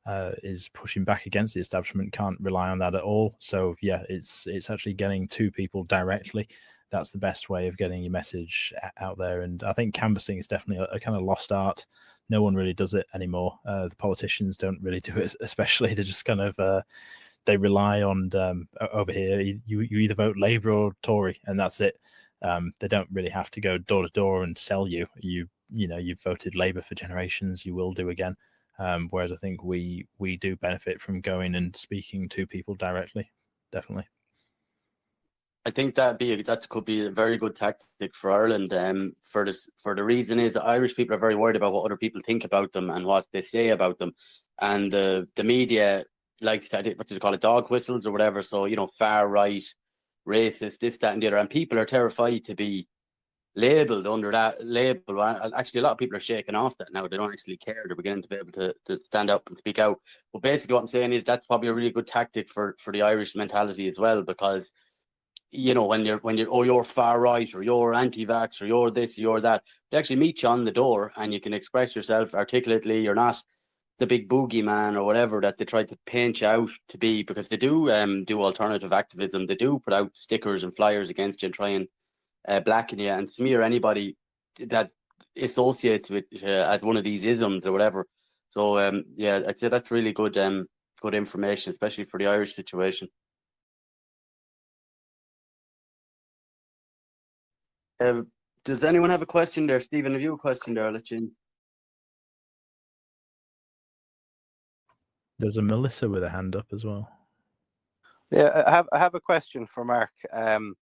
[0.07, 3.37] uh, is pushing back against the establishment can't rely on that at all.
[3.41, 6.49] So yeah, it's it's actually getting to people directly.
[6.91, 9.43] That's the best way of getting your message out there.
[9.43, 11.85] And I think canvassing is definitely a, a kind of lost art.
[12.31, 13.59] No one really does it anymore.
[13.67, 15.93] Uh, the politicians don't really do it, especially.
[15.93, 16.81] They're just kind of uh,
[17.49, 19.41] they rely on um, over here.
[19.41, 21.99] You you either vote Labour or Tory, and that's it.
[22.43, 25.07] Um, they don't really have to go door to door and sell you.
[25.17, 27.65] You you know you've voted Labour for generations.
[27.65, 28.37] You will do again.
[28.79, 33.33] Um, whereas I think we we do benefit from going and speaking to people directly.
[33.73, 34.07] Definitely.
[35.65, 38.75] I think that be that could be a very good tactic for Ireland.
[38.75, 41.97] Um, for this for the reason is Irish people are very worried about what other
[41.97, 44.13] people think about them and what they say about them,
[44.61, 46.05] and the the media
[46.41, 48.43] likes to what do they call it dog whistles or whatever.
[48.43, 49.65] So you know, far right,
[50.27, 52.87] racist, this, that, and the other, and people are terrified to be
[53.57, 55.23] labeled under that label.
[55.23, 57.09] Actually, a lot of people are shaking off that now.
[57.09, 57.83] They don't actually care.
[57.87, 59.99] They're beginning to be able to, to stand up and speak out.
[60.33, 63.03] But basically, what I'm saying is that's probably a really good tactic for for the
[63.03, 64.71] Irish mentality as well, because
[65.51, 68.91] you know when you're when you're oh you're far right or you're anti-vax or you're
[68.91, 72.35] this you're that, they actually meet you on the door and you can express yourself
[72.35, 73.03] articulately.
[73.03, 73.43] You're not
[73.99, 77.49] the big boogeyman or whatever that they try to paint you out to be because
[77.49, 79.47] they do um, do alternative activism.
[79.47, 81.89] They do put out stickers and flyers against you and try and
[82.47, 84.17] uh, blacken you and smear anybody
[84.67, 84.91] that
[85.37, 88.07] associates with uh, as one of these isms or whatever.
[88.51, 90.67] So um, yeah, I'd say that's really good um,
[91.03, 93.09] good information, especially for the Irish situation.
[98.01, 98.23] Uh,
[98.65, 99.81] does anyone have a question there?
[99.81, 100.87] Stephen, have you a question there?
[100.87, 101.31] I'll let you in.
[105.39, 107.09] There's a Melissa with a hand up as well.
[108.31, 110.11] Yeah, I have I have a question for Mark.
[110.33, 110.75] Um,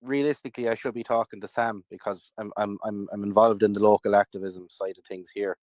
[0.00, 3.80] realistically, I should be talking to Sam because I'm I'm I'm I'm involved in the
[3.80, 5.56] local activism side of things here.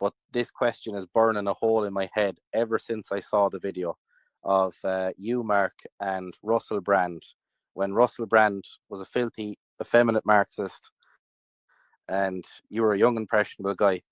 [0.00, 3.58] But this question is burning a hole in my head ever since I saw the
[3.58, 3.98] video
[4.44, 7.22] of uh, you, Mark, and Russell Brand
[7.74, 10.90] when Russell Brand was a filthy, effeminate Marxist,
[12.08, 14.02] and you were a young, impressionable guy.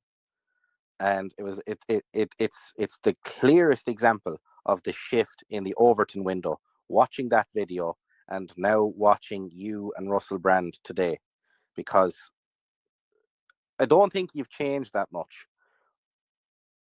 [1.00, 5.62] And it was it, it, it it's it's the clearest example of the shift in
[5.64, 6.58] the Overton window.
[6.88, 7.96] Watching that video
[8.28, 11.18] and now watching you and Russell Brand today,
[11.74, 12.30] because
[13.78, 15.46] I don't think you've changed that much,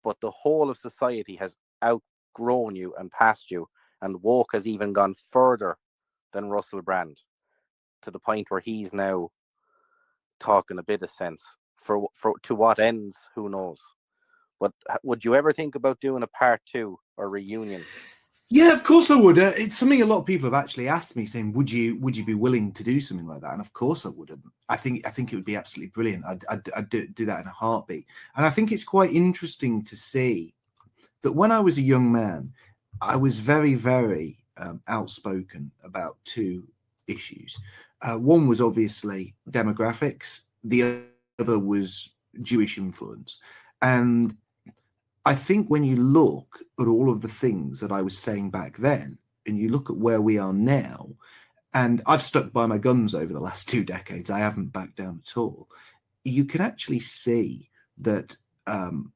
[0.04, 3.68] but the whole of society has outgrown you and passed you,
[4.02, 5.78] and woke has even gone further
[6.32, 7.18] than Russell Brand
[8.04, 9.30] to the point where he's now
[10.40, 11.44] talking a bit of sense.
[11.82, 13.82] For, for to what ends, who knows?
[14.60, 17.84] But would you ever think about doing a part two or reunion?
[18.50, 19.40] Yeah, of course I would.
[19.40, 22.16] Uh, it's something a lot of people have actually asked me, saying, "Would you would
[22.16, 24.40] you be willing to do something like that?" And of course I would.
[24.70, 26.26] I think I think it would be absolutely brilliant.
[26.26, 28.06] I'd, I'd, I'd do, do that in a heartbeat.
[28.36, 30.54] And I think it's quite interesting to see
[31.24, 32.54] that when I was a young man,
[33.02, 36.68] I was very very um, outspoken about two
[37.08, 37.58] issues.
[38.04, 40.42] Uh, one was obviously demographics.
[40.64, 41.02] The
[41.40, 42.10] other was
[42.44, 43.40] Jewish influence,
[43.82, 44.38] and
[45.26, 48.78] I think when you look at all of the things that I was saying back
[48.78, 49.18] then,
[49.48, 51.10] and you look at where we are now,
[51.74, 55.22] and I've stuck by my guns over the last two decades, I haven't backed down
[55.26, 55.68] at all.
[56.24, 57.70] You can actually see
[58.00, 58.36] that
[58.68, 59.12] um,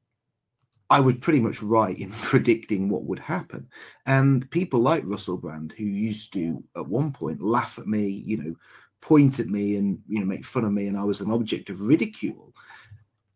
[0.89, 3.67] I was pretty much right in predicting what would happen.
[4.05, 8.37] And people like Russell Brand, who used to at one point laugh at me, you
[8.37, 8.55] know,
[9.01, 11.69] point at me and you know make fun of me, and I was an object
[11.69, 12.53] of ridicule.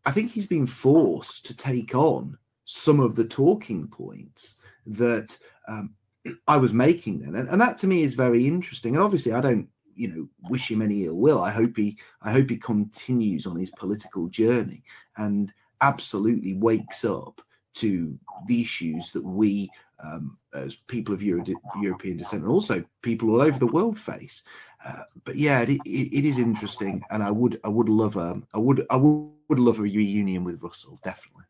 [0.04, 5.36] I think he's been forced to take on some of the talking points that
[5.68, 5.94] um,
[6.48, 8.94] I was making then, and, and that to me is very interesting.
[8.94, 11.42] And obviously, I don't, you know, wish him any ill will.
[11.42, 14.82] I hope he, I hope he continues on his political journey
[15.16, 17.40] and absolutely wakes up
[17.74, 19.70] to the issues that we,
[20.02, 21.44] um, as people of Euro-
[21.80, 24.42] European descent, and also people all over the world face.
[24.84, 28.40] Uh, but yeah, it, it, it is interesting, and I would, I would love a,
[28.52, 31.43] I would, I would love a reunion with Russell, definitely.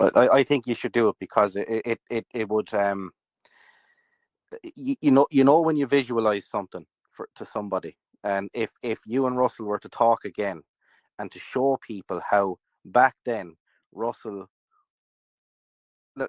[0.00, 3.12] I, I think you should do it because it it it, it would um
[4.76, 9.00] you, you know you know when you visualize something for to somebody and if if
[9.06, 10.62] you and Russell were to talk again
[11.18, 13.56] and to show people how back then
[13.92, 14.48] Russell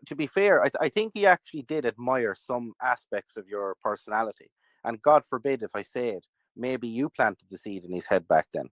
[0.05, 4.49] to be fair I, I think he actually did admire some aspects of your personality
[4.86, 8.28] and God forbid if I say it maybe you planted the seed in his head
[8.28, 8.70] back then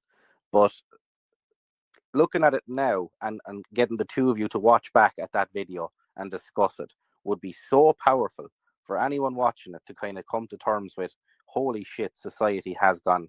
[0.51, 0.73] but
[2.13, 5.31] looking at it now and, and getting the two of you to watch back at
[5.33, 6.91] that video and discuss it
[7.23, 8.47] would be so powerful
[8.83, 12.99] for anyone watching it to kind of come to terms with holy shit society has
[12.99, 13.27] gone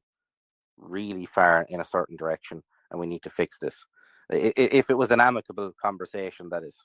[0.76, 3.84] really far in a certain direction and we need to fix this.
[4.30, 6.84] If it was an amicable conversation that is.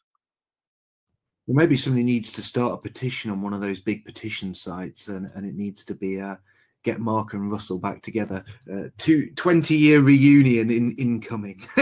[1.48, 5.08] Well maybe somebody needs to start a petition on one of those big petition sites
[5.08, 6.40] and, and it needs to be a
[6.84, 8.44] get Mark and Russell back together.
[8.72, 11.66] Uh, two, 20 year reunion in incoming.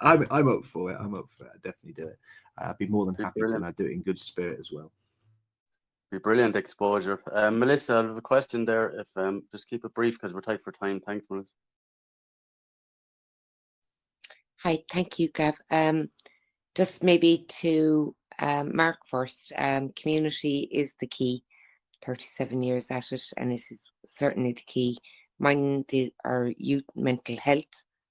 [0.00, 0.98] I'm, I'm up for it.
[1.00, 1.52] I'm up for it.
[1.54, 2.18] I definitely do it.
[2.58, 4.92] I'd be more than happy to, and I'd do it in good spirit as well.
[6.12, 7.20] Be brilliant exposure.
[7.32, 8.90] Um, Melissa, I have a question there.
[8.90, 11.00] If um, just keep it brief because we're tight for time.
[11.00, 11.54] Thanks, Melissa.
[14.58, 15.58] Hi, thank you, Gav.
[15.70, 16.10] Um,
[16.74, 19.52] just maybe to um, Mark first.
[19.58, 21.42] Um, community is the key.
[22.04, 24.98] 37 years at it, and it is certainly the key.
[25.38, 27.64] Mind the, our youth mental health.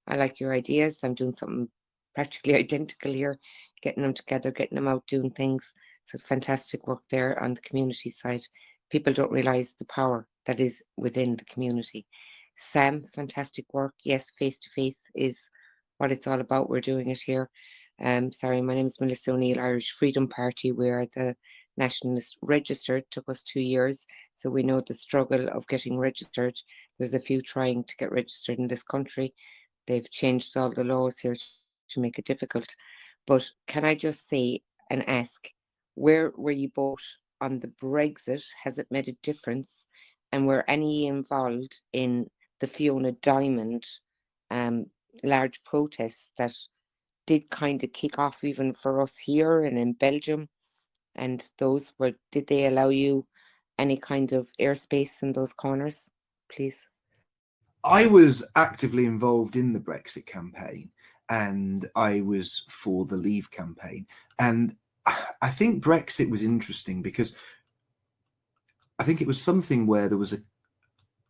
[0.07, 0.99] I like your ideas.
[1.03, 1.69] I'm doing something
[2.15, 3.39] practically identical here,
[3.81, 5.71] getting them together, getting them out doing things.
[6.05, 8.41] So fantastic work there on the community side.
[8.89, 12.05] People don't realize the power that is within the community.
[12.55, 13.93] Sam, fantastic work.
[14.03, 15.49] Yes, face to face is
[15.97, 16.69] what it's all about.
[16.69, 17.49] We're doing it here.
[18.01, 20.71] Um, sorry, my name is Melissa O'Neill, Irish Freedom Party.
[20.71, 21.35] We're the
[21.77, 24.05] nationalist registered took us two years
[24.35, 26.55] so we know the struggle of getting registered.
[26.97, 29.33] There's a few trying to get registered in this country.
[29.87, 31.35] They've changed all the laws here
[31.89, 32.67] to make it difficult.
[33.25, 35.47] But can i just say and ask
[35.95, 37.03] where were you both
[37.41, 38.43] on the brexit?
[38.63, 39.85] Has it made a difference?
[40.31, 43.85] And were any involved in the fiona diamond
[44.49, 44.85] um,
[45.23, 46.53] large protests that
[47.27, 50.49] did kind of kick off even for us here and in belgium
[51.15, 53.25] and those were did they allow you
[53.79, 56.09] any kind of airspace in those corners
[56.51, 56.87] please?
[57.83, 60.89] I was actively involved in the brexit campaign
[61.29, 64.05] and i was for the leave campaign.
[64.39, 64.75] And
[65.41, 67.35] I think Brexit was interesting because
[68.99, 70.39] I think it was something where there was a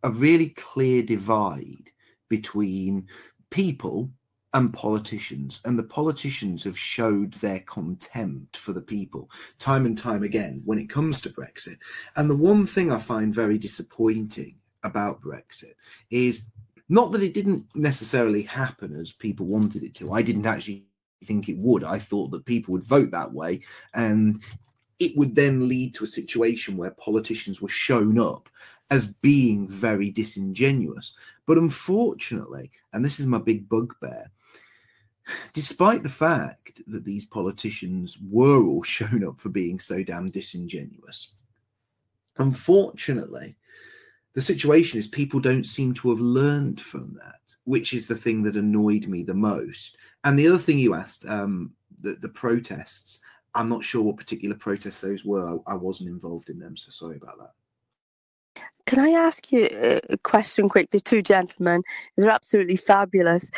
[0.03, 1.89] a really clear divide
[2.29, 3.07] between
[3.49, 4.09] people
[4.53, 10.23] and politicians and the politicians have showed their contempt for the people time and time
[10.23, 11.77] again when it comes to brexit.
[12.15, 15.73] And the one thing i find very disappointing about brexit
[16.11, 16.45] is
[16.89, 20.13] not that it didn't necessarily happen as people wanted it to.
[20.13, 20.85] I didn't actually
[21.25, 21.83] think it would.
[21.83, 23.61] I thought that people would vote that way
[23.93, 24.43] and
[24.99, 28.49] it would then lead to a situation where politicians were shown up
[28.91, 31.13] as being very disingenuous.
[31.45, 34.29] But unfortunately, and this is my big bugbear,
[35.53, 41.33] despite the fact that these politicians were all shown up for being so damn disingenuous,
[42.37, 43.55] unfortunately,
[44.33, 48.41] the situation is people don't seem to have learned from that, which is the thing
[48.43, 49.97] that annoyed me the most.
[50.23, 53.21] And the other thing you asked, um, the, the protests,
[53.53, 55.59] I'm not sure what particular protests those were.
[55.67, 57.51] I, I wasn't involved in them, so sorry about that.
[58.85, 59.67] Can I ask you
[60.09, 60.91] a question quick?
[60.91, 61.83] The two gentlemen,
[62.17, 63.49] they're absolutely fabulous.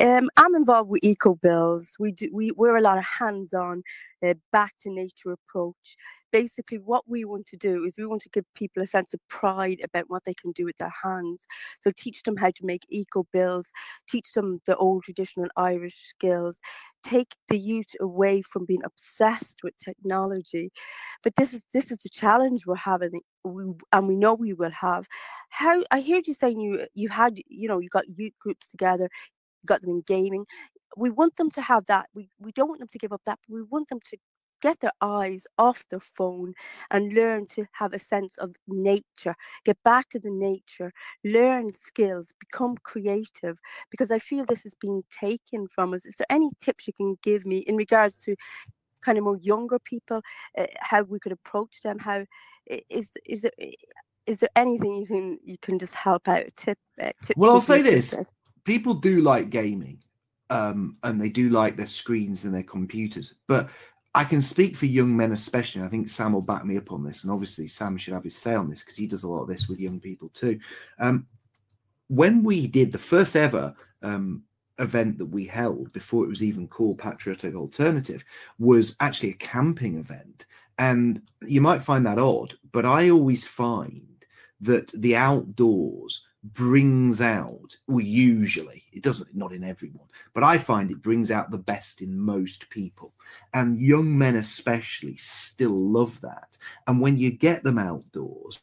[0.00, 1.94] Um, I'm involved with Eco Bills.
[1.98, 3.82] We do we we're a lot of hands-on,
[4.24, 5.96] uh, back to nature approach
[6.32, 9.20] basically what we want to do is we want to give people a sense of
[9.28, 11.46] pride about what they can do with their hands.
[11.80, 13.70] So teach them how to make eco bills
[14.08, 16.60] teach them the old traditional irish skills
[17.02, 20.70] take the youth away from being obsessed with technology.
[21.22, 24.70] But this is this is the challenge we're having we, and we know we will
[24.70, 25.06] have.
[25.50, 29.04] How i heard you saying you you had you know you got youth groups together
[29.04, 30.44] you got them in gaming.
[30.96, 32.06] We want them to have that.
[32.14, 34.16] We, we don't want them to give up that but we want them to
[34.60, 36.54] get their eyes off the phone
[36.90, 39.34] and learn to have a sense of nature,
[39.64, 40.92] get back to the nature,
[41.24, 43.58] learn skills, become creative,
[43.90, 46.06] because I feel this is being taken from us.
[46.06, 48.36] Is there any tips you can give me in regards to
[49.02, 50.20] kind of more younger people,
[50.58, 51.98] uh, how we could approach them?
[51.98, 52.24] How
[52.88, 53.52] is is there
[54.26, 56.44] is there anything you can you can just help out?
[56.56, 56.78] Tip.
[57.02, 58.14] Uh, tip well, I'll say this:
[58.64, 60.02] people do like gaming.
[60.50, 63.34] Um, and they do like their screens and their computers.
[63.46, 63.68] But
[64.14, 65.82] I can speak for young men, especially.
[65.82, 68.36] I think Sam will back me up on this, and obviously Sam should have his
[68.36, 70.58] say on this because he does a lot of this with young people too.
[70.98, 71.26] Um,
[72.08, 74.42] when we did the first ever um,
[74.80, 78.24] event that we held before it was even called Patriotic Alternative
[78.58, 80.46] was actually a camping event,
[80.78, 84.24] and you might find that odd, but I always find
[84.60, 90.90] that the outdoors brings out, well, usually, it doesn't, not in everyone, but I find
[90.90, 93.12] it brings out the best in most people.
[93.52, 96.56] And young men, especially, still love that.
[96.86, 98.62] And when you get them outdoors,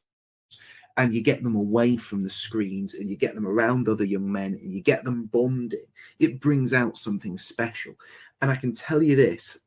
[0.98, 4.32] and you get them away from the screens and you get them around other young
[4.32, 5.86] men and you get them bonding,
[6.18, 7.94] it brings out something special.
[8.42, 9.60] And I can tell you this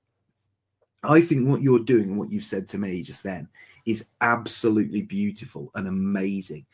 [1.02, 3.48] I think what you're doing and what you've said to me just then
[3.86, 6.66] is absolutely beautiful and amazing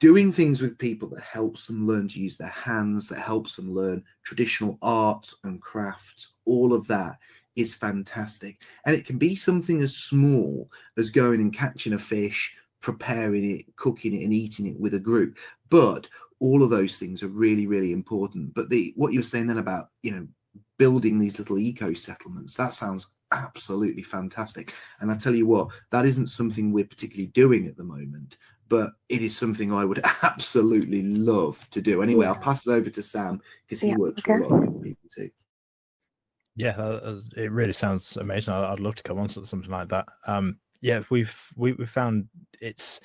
[0.00, 3.72] doing things with people that helps them learn to use their hands, that helps them
[3.72, 7.18] learn traditional arts and crafts, all of that
[7.56, 8.62] is fantastic.
[8.84, 13.66] And it can be something as small as going and catching a fish, preparing it,
[13.76, 15.38] cooking it, and eating it with a group.
[15.68, 16.08] But
[16.40, 18.54] all of those things are really, really important.
[18.54, 20.26] But the what you're saying then about, you know,
[20.78, 24.72] building these little eco settlements, that sounds absolutely fantastic.
[25.00, 28.38] And I tell you what, that isn't something we're particularly doing at the moment
[28.68, 32.02] but it is something I would absolutely love to do.
[32.02, 32.32] Anyway, yeah.
[32.32, 34.38] I'll pass it over to Sam because he yeah, works okay.
[34.38, 35.30] with a lot of people too.
[36.56, 38.52] Yeah, uh, it really sounds amazing.
[38.52, 40.06] I'd love to come on to something like that.
[40.26, 42.28] Um, yeah, we've we, we found
[42.60, 43.00] it's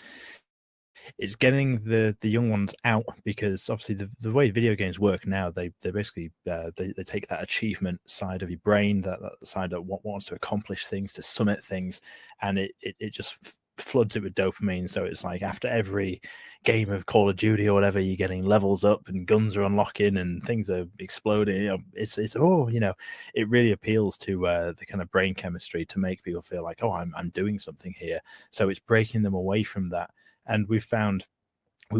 [1.18, 5.28] it's getting the the young ones out because obviously the, the way video games work
[5.28, 9.20] now they they basically uh, they, they take that achievement side of your brain that,
[9.21, 12.01] that side that wants to accomplish things to summit things
[12.42, 13.37] and it, it, it just
[13.78, 14.89] floods it with dopamine.
[14.89, 16.21] So it's like after every
[16.63, 20.17] game of Call of Duty or whatever, you're getting levels up and guns are unlocking
[20.17, 21.83] and things are exploding.
[21.93, 22.93] It's it's oh, you know,
[23.33, 26.83] it really appeals to uh, the kind of brain chemistry to make people feel like
[26.83, 28.20] oh, I'm I'm doing something here.
[28.51, 30.12] So it's breaking them away from that.
[30.45, 31.25] And we've found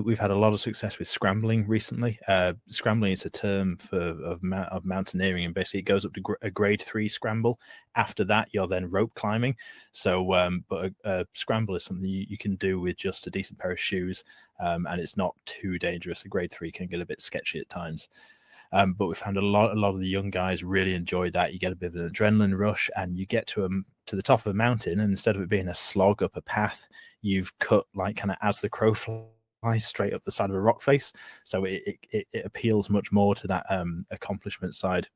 [0.02, 2.20] we, have had a lot of success with scrambling recently.
[2.28, 6.22] Uh, scrambling is a term for of, of mountaineering, and basically it goes up to
[6.22, 7.60] gr- a grade three scramble.
[7.96, 9.56] After that, you're then rope climbing.
[9.92, 13.32] So, um, but a, a, scramble is something you, you, can do with just a
[13.32, 14.24] decent pair of shoes,
[14.60, 16.24] um, and it's not too dangerous.
[16.26, 18.10] A grade three can get a bit sketchy at times.
[18.74, 21.54] Um, but we found a lot, a lot of the young guys really enjoy that.
[21.54, 23.70] You get a bit of an adrenaline rush, and you get to a
[24.08, 26.42] to the top of a mountain, and instead of it being a slog up a
[26.42, 26.88] path,
[27.22, 28.94] you've cut like kind of as the crow
[29.80, 31.14] straight up the side of a rock face.
[31.44, 35.08] So it, it, it appeals much more to that um, accomplishment side.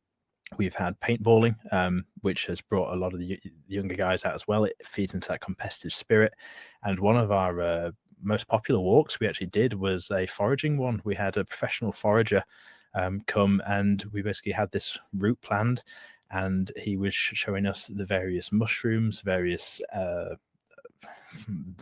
[0.58, 4.48] We've had paintballing, um, which has brought a lot of the younger guys out as
[4.48, 4.64] well.
[4.64, 6.34] It feeds into that competitive spirit.
[6.84, 7.92] And one of our uh,
[8.22, 11.02] most popular walks we actually did was a foraging one.
[11.04, 12.44] We had a professional forager
[12.94, 15.84] um, come and we basically had this route planned
[16.32, 20.36] and he was showing us the various mushrooms, various uh,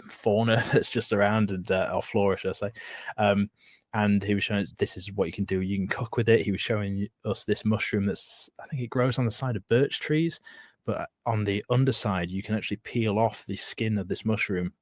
[0.10, 2.72] fauna that's just around and uh, or flora, should I say.
[3.18, 3.50] Um,
[3.94, 5.62] and he was showing us this is what you can do.
[5.62, 6.42] You can cook with it.
[6.42, 9.68] He was showing us this mushroom that's I think it grows on the side of
[9.70, 10.42] birch trees,
[10.86, 14.74] but on the underside you can actually peel off the skin of this mushroom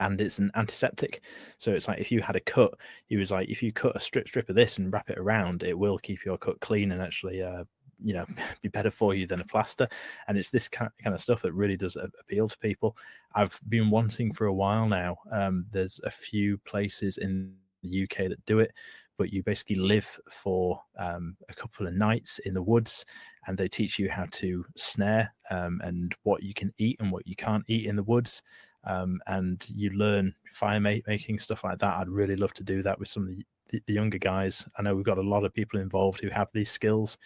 [0.00, 1.22] and it's an antiseptic.
[1.58, 2.74] So it's like if you had a cut,
[3.06, 5.62] he was like, if you cut a strip strip of this and wrap it around,
[5.62, 7.64] it will keep your cut clean and actually, uh,
[8.02, 8.26] you know,
[8.62, 9.88] be better for you than a plaster.
[10.28, 12.96] And it's this kind of stuff that really does appeal to people.
[13.34, 15.16] I've been wanting for a while now.
[15.32, 18.72] Um, there's a few places in the UK that do it,
[19.18, 23.04] but you basically live for um, a couple of nights in the woods
[23.46, 27.26] and they teach you how to snare um, and what you can eat and what
[27.26, 28.42] you can't eat in the woods.
[28.84, 31.96] Um, and you learn fire making stuff like that.
[31.96, 34.64] I'd really love to do that with some of the, the, the younger guys.
[34.78, 37.18] I know we've got a lot of people involved who have these skills,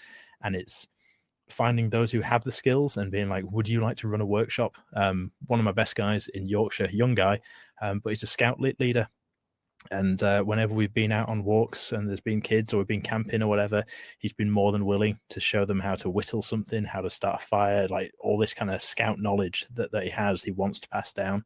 [0.42, 0.86] and it's
[1.48, 4.26] finding those who have the skills and being like, would you like to run a
[4.26, 4.76] workshop?
[4.94, 7.40] Um, one of my best guys in Yorkshire, young guy,
[7.82, 9.08] um, but he's a scout leader.
[9.90, 13.00] And uh, whenever we've been out on walks and there's been kids or we've been
[13.00, 13.82] camping or whatever,
[14.18, 17.42] he's been more than willing to show them how to whittle something, how to start
[17.42, 20.80] a fire, like all this kind of scout knowledge that, that he has, he wants
[20.80, 21.44] to pass down.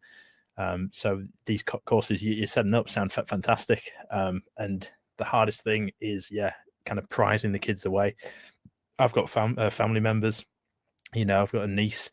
[0.59, 3.93] Um, so these courses you, are setting up sound fantastic.
[4.11, 4.89] Um, and
[5.19, 6.53] the hardest thing is, yeah,
[6.87, 8.17] kind of prizing the kids away.
[8.99, 10.45] I've got fam- uh, family members,
[11.15, 12.11] you know, I've got a niece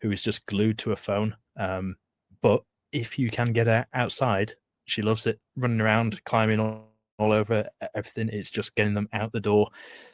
[0.00, 1.34] who is just glued to a phone.
[1.58, 1.96] Um,
[2.42, 2.62] but
[2.92, 4.52] if you can get her outside,
[4.86, 6.88] she loves it, running around, climbing all,
[7.18, 8.28] all over everything.
[8.28, 9.68] It's just getting them out the door,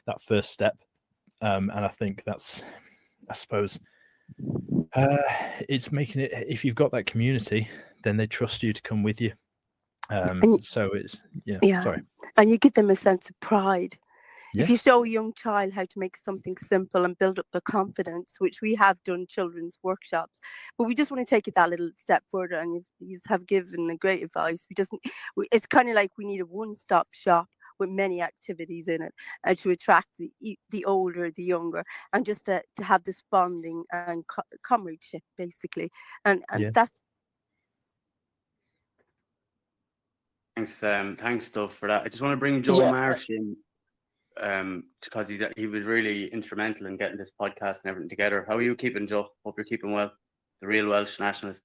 [0.06, 0.76] that first step.
[1.42, 2.62] Um, and I think that's,
[3.28, 3.78] I suppose,
[4.94, 5.16] uh,
[5.68, 6.32] it's making it.
[6.48, 7.68] If you've got that community,
[8.04, 9.32] then they trust you to come with you.
[10.10, 11.82] Um, so it's yeah, yeah.
[11.82, 12.02] Sorry.
[12.36, 13.96] And you give them a sense of pride
[14.54, 17.60] if you show a young child how to make something simple and build up their
[17.60, 20.40] confidence, which we have done children's workshops,
[20.76, 22.56] but we just want to take it that little step further.
[22.56, 24.66] And you have given a great advice.
[24.68, 24.94] We just,
[25.52, 27.48] it's kind of like we need a one-stop shop
[27.78, 29.14] with many activities in it
[29.46, 30.30] uh, to attract the
[30.70, 31.82] the older, the younger,
[32.12, 35.90] and just to, to have this bonding and co- comradeship, basically.
[36.24, 36.70] And and yeah.
[36.74, 37.00] that's
[40.56, 42.02] Thanks, um, thanks, stuff for that.
[42.02, 42.90] I just want to bring Joe yeah.
[42.90, 43.56] Marsh in
[44.42, 48.44] um, because he he was really instrumental in getting this podcast and everything together.
[48.48, 49.28] How are you keeping, Joe?
[49.44, 50.12] Hope you're keeping well.
[50.60, 51.62] The real Welsh nationalist.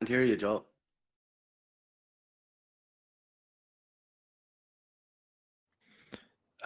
[0.00, 0.66] And hear you, Joe.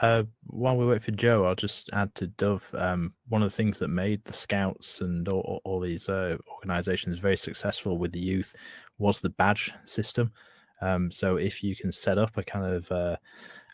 [0.00, 2.64] Uh, while we wait for Joe, I'll just add to Dove.
[2.74, 7.18] Um, one of the things that made the Scouts and all, all these uh, organizations
[7.18, 8.54] very successful with the youth
[8.98, 10.32] was the badge system.
[10.80, 13.16] Um, so if you can set up a kind of uh,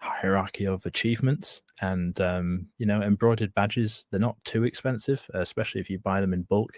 [0.00, 5.90] hierarchy of achievements and um, you know embroidered badges, they're not too expensive, especially if
[5.90, 6.72] you buy them in bulk.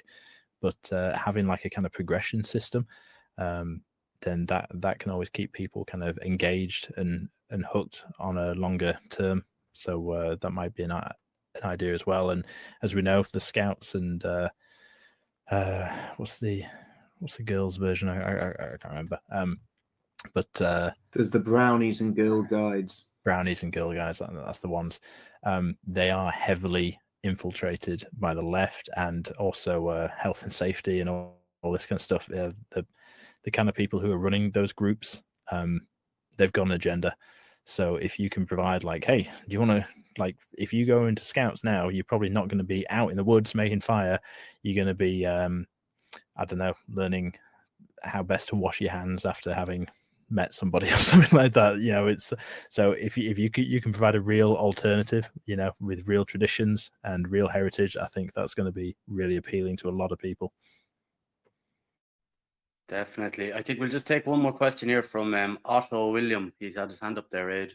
[0.61, 2.85] But uh, having like a kind of progression system,
[3.39, 3.83] um,
[4.23, 8.55] then that that can always keep people kind of engaged and and hooked on a
[8.55, 9.45] longer term.
[9.73, 12.31] So uh, that might be an, an idea as well.
[12.31, 12.45] And
[12.83, 14.49] as we know, the scouts and uh,
[15.51, 16.65] uh, what's the
[17.19, 18.09] what's the girls' version?
[18.09, 19.19] I, I, I can't remember.
[19.31, 19.61] Um,
[20.35, 23.05] but uh, there's the brownies and girl guides.
[23.25, 24.21] Brownies and girl guides.
[24.21, 25.01] That's the ones.
[25.45, 31.11] Um, they are heavily infiltrated by the left and also uh, health and safety and
[31.11, 32.29] all, all this kind of stuff.
[32.31, 32.87] Uh, the
[33.45, 35.81] the kind of people who are running those groups, um,
[36.37, 37.15] they've got an agenda.
[37.65, 39.87] So if you can provide like, hey, do you want to
[40.19, 43.17] like if you go into scouts now, you're probably not going to be out in
[43.17, 44.19] the woods making fire.
[44.63, 45.67] You're going to be, um,
[46.37, 47.35] I don't know, learning
[48.03, 49.87] how best to wash your hands after having
[50.31, 51.79] met somebody or something like that.
[51.79, 52.33] You know, it's
[52.71, 56.25] so if you if you you can provide a real alternative, you know, with real
[56.25, 60.13] traditions and real heritage, I think that's going to be really appealing to a lot
[60.13, 60.53] of people.
[62.89, 63.53] Definitely.
[63.53, 66.53] I think we'll just take one more question here from um, Otto William.
[66.61, 67.75] He's had his hand up there, Age.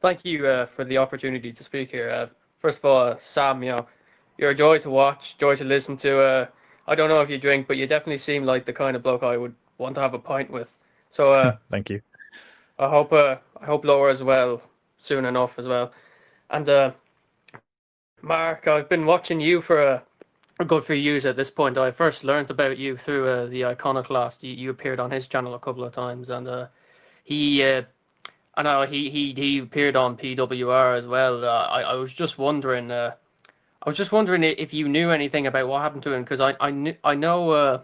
[0.00, 2.10] Thank you uh, for the opportunity to speak here.
[2.10, 2.26] Uh,
[2.58, 3.86] first of all, Sam, you know,
[4.38, 6.20] you're a joy to watch, joy to listen to.
[6.20, 6.46] Uh,
[6.86, 9.22] I don't know if you drink, but you definitely seem like the kind of bloke
[9.22, 10.76] I would want to have a pint with.
[11.10, 12.00] So, uh, thank you.
[12.78, 14.62] I hope uh, I hope Laura as well
[14.98, 15.92] soon enough as well.
[16.50, 16.92] And uh,
[18.24, 20.02] Mark, I've been watching you for a,
[20.64, 21.76] good few years at this point.
[21.76, 24.44] I first learned about you through uh, the Iconoclast.
[24.44, 26.68] You, you appeared on his channel a couple of times, and uh,
[27.24, 27.82] he, uh,
[28.54, 31.44] I know he, he he appeared on PWR as well.
[31.44, 33.10] Uh, I I was just wondering, uh,
[33.82, 36.54] I was just wondering if you knew anything about what happened to him because I
[36.60, 37.80] I knew I know uh,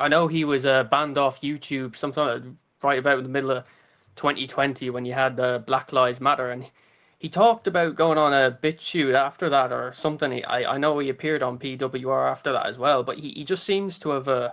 [0.00, 3.64] I know he was banned off YouTube sometime right about in the middle of
[4.16, 5.36] 2020 when you had
[5.66, 6.66] Black Lives Matter and
[7.22, 10.44] he talked about going on a BitChute after that or something.
[10.44, 13.62] I, I know he appeared on PWR after that as well, but he, he just
[13.62, 14.50] seems to have uh,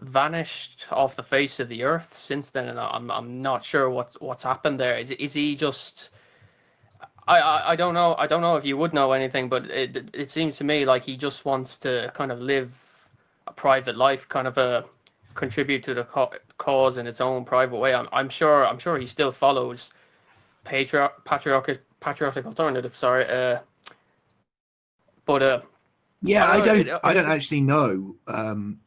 [0.00, 4.14] vanished off the face of the earth since then, and I'm I'm not sure what's
[4.20, 4.98] what's happened there.
[4.98, 6.10] Is is he just?
[7.26, 8.14] I, I, I don't know.
[8.18, 11.02] I don't know if you would know anything, but it it seems to me like
[11.02, 12.78] he just wants to kind of live
[13.46, 14.82] a private life, kind of a uh,
[15.34, 16.04] contribute to the
[16.58, 17.94] cause in its own private way.
[17.94, 19.88] I'm I'm sure I'm sure he still follows
[20.66, 22.96] patriot patriotic patriotic alternative.
[22.96, 23.60] Sorry, uh,
[25.24, 25.60] but uh,
[26.22, 28.16] yeah, I don't, I don't, I don't actually know.
[28.26, 28.80] Um,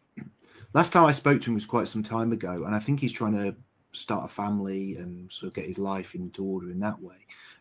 [0.73, 3.11] last time I spoke to him was quite some time ago, and I think he's
[3.11, 3.55] trying to
[3.91, 7.15] start a family and sort of get his life into order in that way.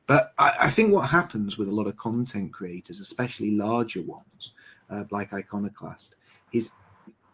[0.07, 4.53] But I, I think what happens with a lot of content creators, especially larger ones
[4.91, 6.17] uh, like Iconoclast,
[6.53, 6.71] is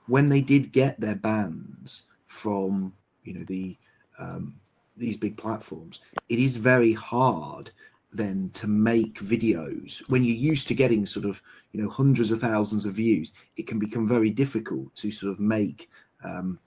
[0.07, 2.93] when they did get their bans from
[3.23, 3.77] you know the
[4.19, 4.55] um,
[4.97, 7.71] these big platforms, it is very hard
[8.15, 11.43] then to make videos when you're used to getting sort of
[11.73, 15.41] you know hundreds of thousands of views it can become very difficult to sort of
[15.41, 15.91] make
[16.23, 16.59] um,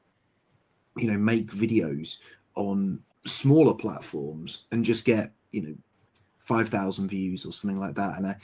[0.98, 2.18] you know make videos
[2.56, 5.76] on smaller platforms and just get you know
[6.40, 8.36] 5000 views or something like that and i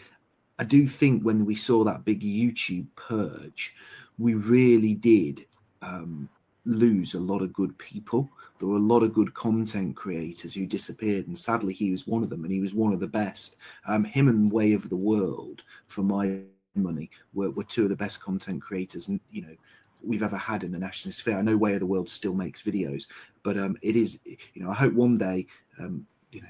[0.59, 3.75] i do think when we saw that big youtube purge
[4.17, 5.45] we really did
[5.81, 6.29] um,
[6.65, 8.29] lose a lot of good people.
[8.63, 12.23] There were a lot of good content creators who disappeared, and sadly, he was one
[12.23, 13.57] of them, and he was one of the best.
[13.85, 16.39] Um, him and Way of the World, for my
[16.73, 19.53] money, were, were two of the best content creators, and you know,
[20.01, 21.37] we've ever had in the national sphere.
[21.37, 23.03] I know Way of the World still makes videos,
[23.43, 25.45] but um, it is, you know, I hope one day,
[25.77, 26.47] um, you know,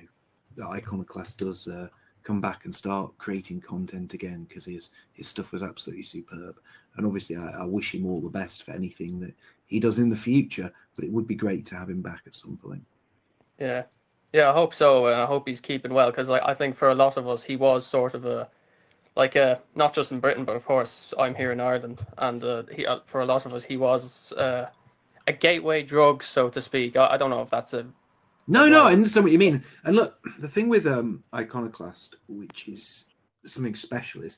[0.55, 1.67] the Iconoclast does.
[1.67, 1.87] Uh,
[2.21, 6.57] come back and start creating content again because his his stuff was absolutely superb.
[6.95, 9.33] And obviously, I, I, wish him all the best for anything that
[9.73, 10.71] he does in the future.
[10.95, 12.83] But it would be great to have him back at some point.
[13.59, 13.83] Yeah,
[14.31, 16.89] yeah, I hope so, and I hope he's keeping well because like I think for
[16.89, 18.49] a lot of us, he was sort of a
[19.15, 22.63] like uh not just in Britain, but of course I'm here in Ireland, and uh,
[22.71, 24.67] he uh, for a lot of us he was uh,
[25.27, 26.95] a gateway drug, so to speak.
[26.95, 27.85] I, I don't know if that's a
[28.47, 29.63] no, no, I understand what you mean.
[29.85, 33.05] And look, the thing with um Iconoclast, which is
[33.45, 34.37] something special, is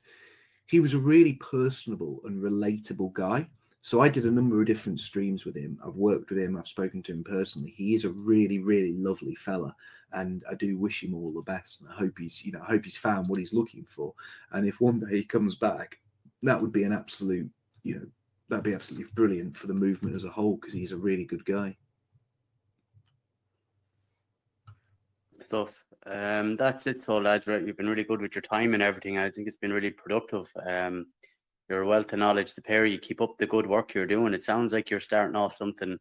[0.67, 3.47] he was a really personable and relatable guy.
[3.85, 5.77] So I did a number of different streams with him.
[5.85, 6.57] I've worked with him.
[6.57, 7.71] I've spoken to him personally.
[7.77, 9.75] He is a really, really lovely fella,
[10.13, 11.81] and I do wish him all the best.
[11.81, 14.11] And I hope he's, you know, I hope he's found what he's looking for.
[14.53, 15.99] And if one day he comes back,
[16.41, 17.47] that would be an absolute,
[17.83, 18.07] you know,
[18.49, 21.45] that'd be absolutely brilliant for the movement as a whole because he's a really good
[21.45, 21.77] guy.
[25.37, 25.85] stuff.
[26.07, 26.99] Um, that's it.
[26.99, 29.19] So, lads, Right, you've been really good with your time and everything.
[29.19, 30.51] I think it's been really productive.
[30.65, 31.05] Um,
[31.69, 32.85] you're a wealth of knowledge, the pair.
[32.85, 34.33] You keep up the good work you're doing.
[34.33, 35.97] It sounds like you're starting off something,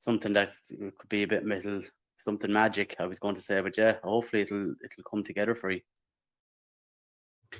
[0.00, 0.50] something that
[0.98, 1.80] could be a bit metal,
[2.16, 2.96] something magic.
[2.98, 5.80] I was going to say, but yeah, hopefully it'll it'll come together for you.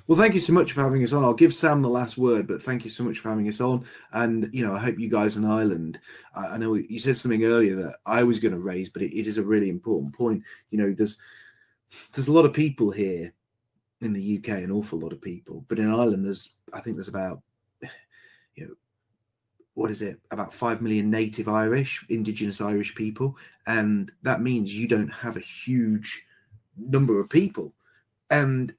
[0.07, 1.25] Well, thank you so much for having us on.
[1.25, 3.87] I'll give Sam the last word, but thank you so much for having us on.
[4.13, 5.99] And you know, I hope you guys in Ireland.
[6.35, 9.17] I, I know you said something earlier that I was going to raise, but it,
[9.17, 10.43] it is a really important point.
[10.71, 11.19] You know, there's
[12.13, 13.33] there's a lot of people here
[14.01, 17.09] in the UK, an awful lot of people, but in Ireland, there's I think there's
[17.09, 17.43] about
[18.55, 18.75] you know
[19.75, 23.37] what is it about 5 million native irish indigenous irish people
[23.69, 26.25] and that means you don't have a huge
[26.77, 27.73] number of people
[28.31, 28.75] and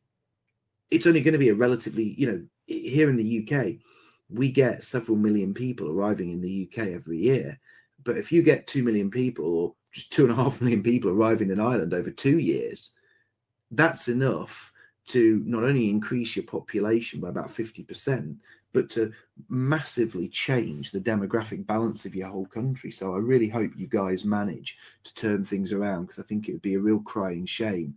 [0.92, 3.76] it's only going to be a relatively, you know, here in the UK,
[4.30, 7.60] we get several million people arriving in the UK every year.
[8.04, 11.12] But if you get 2 million people or just two and a half million people
[11.12, 12.92] arriving in Ireland over two years,
[13.72, 14.72] that's enough
[15.10, 18.36] to not only increase your population by about 50%,
[18.74, 19.12] but to
[19.50, 22.92] massively change the demographic balance of your whole country.
[22.92, 26.54] So I really hope you guys manage to turn things around because I think it
[26.54, 27.96] would be a real crying shame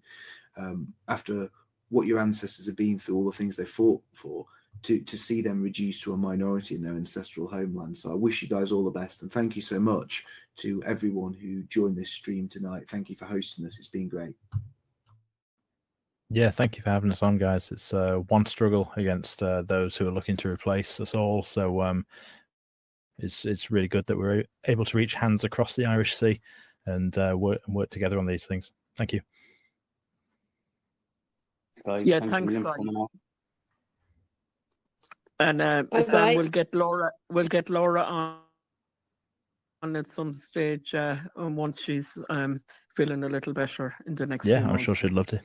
[0.56, 1.50] um, after
[1.90, 4.46] what your ancestors have been through, all the things they fought for,
[4.84, 7.96] to to see them reduced to a minority in their ancestral homeland.
[7.96, 10.24] So I wish you guys all the best, and thank you so much
[10.56, 12.88] to everyone who joined this stream tonight.
[12.88, 14.34] Thank you for hosting us; it's been great.
[16.34, 17.70] Yeah, thank you for having us on, guys.
[17.70, 21.44] It's uh, one struggle against uh, those who are looking to replace us all.
[21.44, 22.06] So um,
[23.18, 26.40] it's it's really good that we're able to reach hands across the Irish Sea
[26.86, 28.70] and uh, work work together on these things.
[28.96, 29.20] Thank you
[31.84, 32.02] guys.
[32.04, 32.78] Yeah, thanks, thanks guys.
[35.38, 37.10] And uh, Bye Sam, we'll get Laura.
[37.30, 38.36] We'll get Laura on,
[39.82, 42.62] on at some stage uh, um, once she's um,
[42.96, 44.46] feeling a little better in the next.
[44.46, 45.40] Yeah, few I'm sure she'd love to.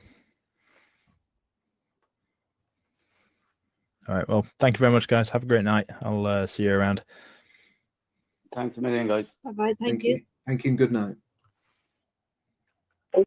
[4.08, 4.28] All right.
[4.28, 5.28] Well, thank you very much, guys.
[5.30, 5.88] Have a great night.
[6.02, 7.02] I'll uh, see you around.
[8.52, 9.32] Thanks a million, guys.
[9.44, 9.74] Bye bye.
[9.78, 10.20] Thank, you.
[10.46, 11.16] Thank you and good night.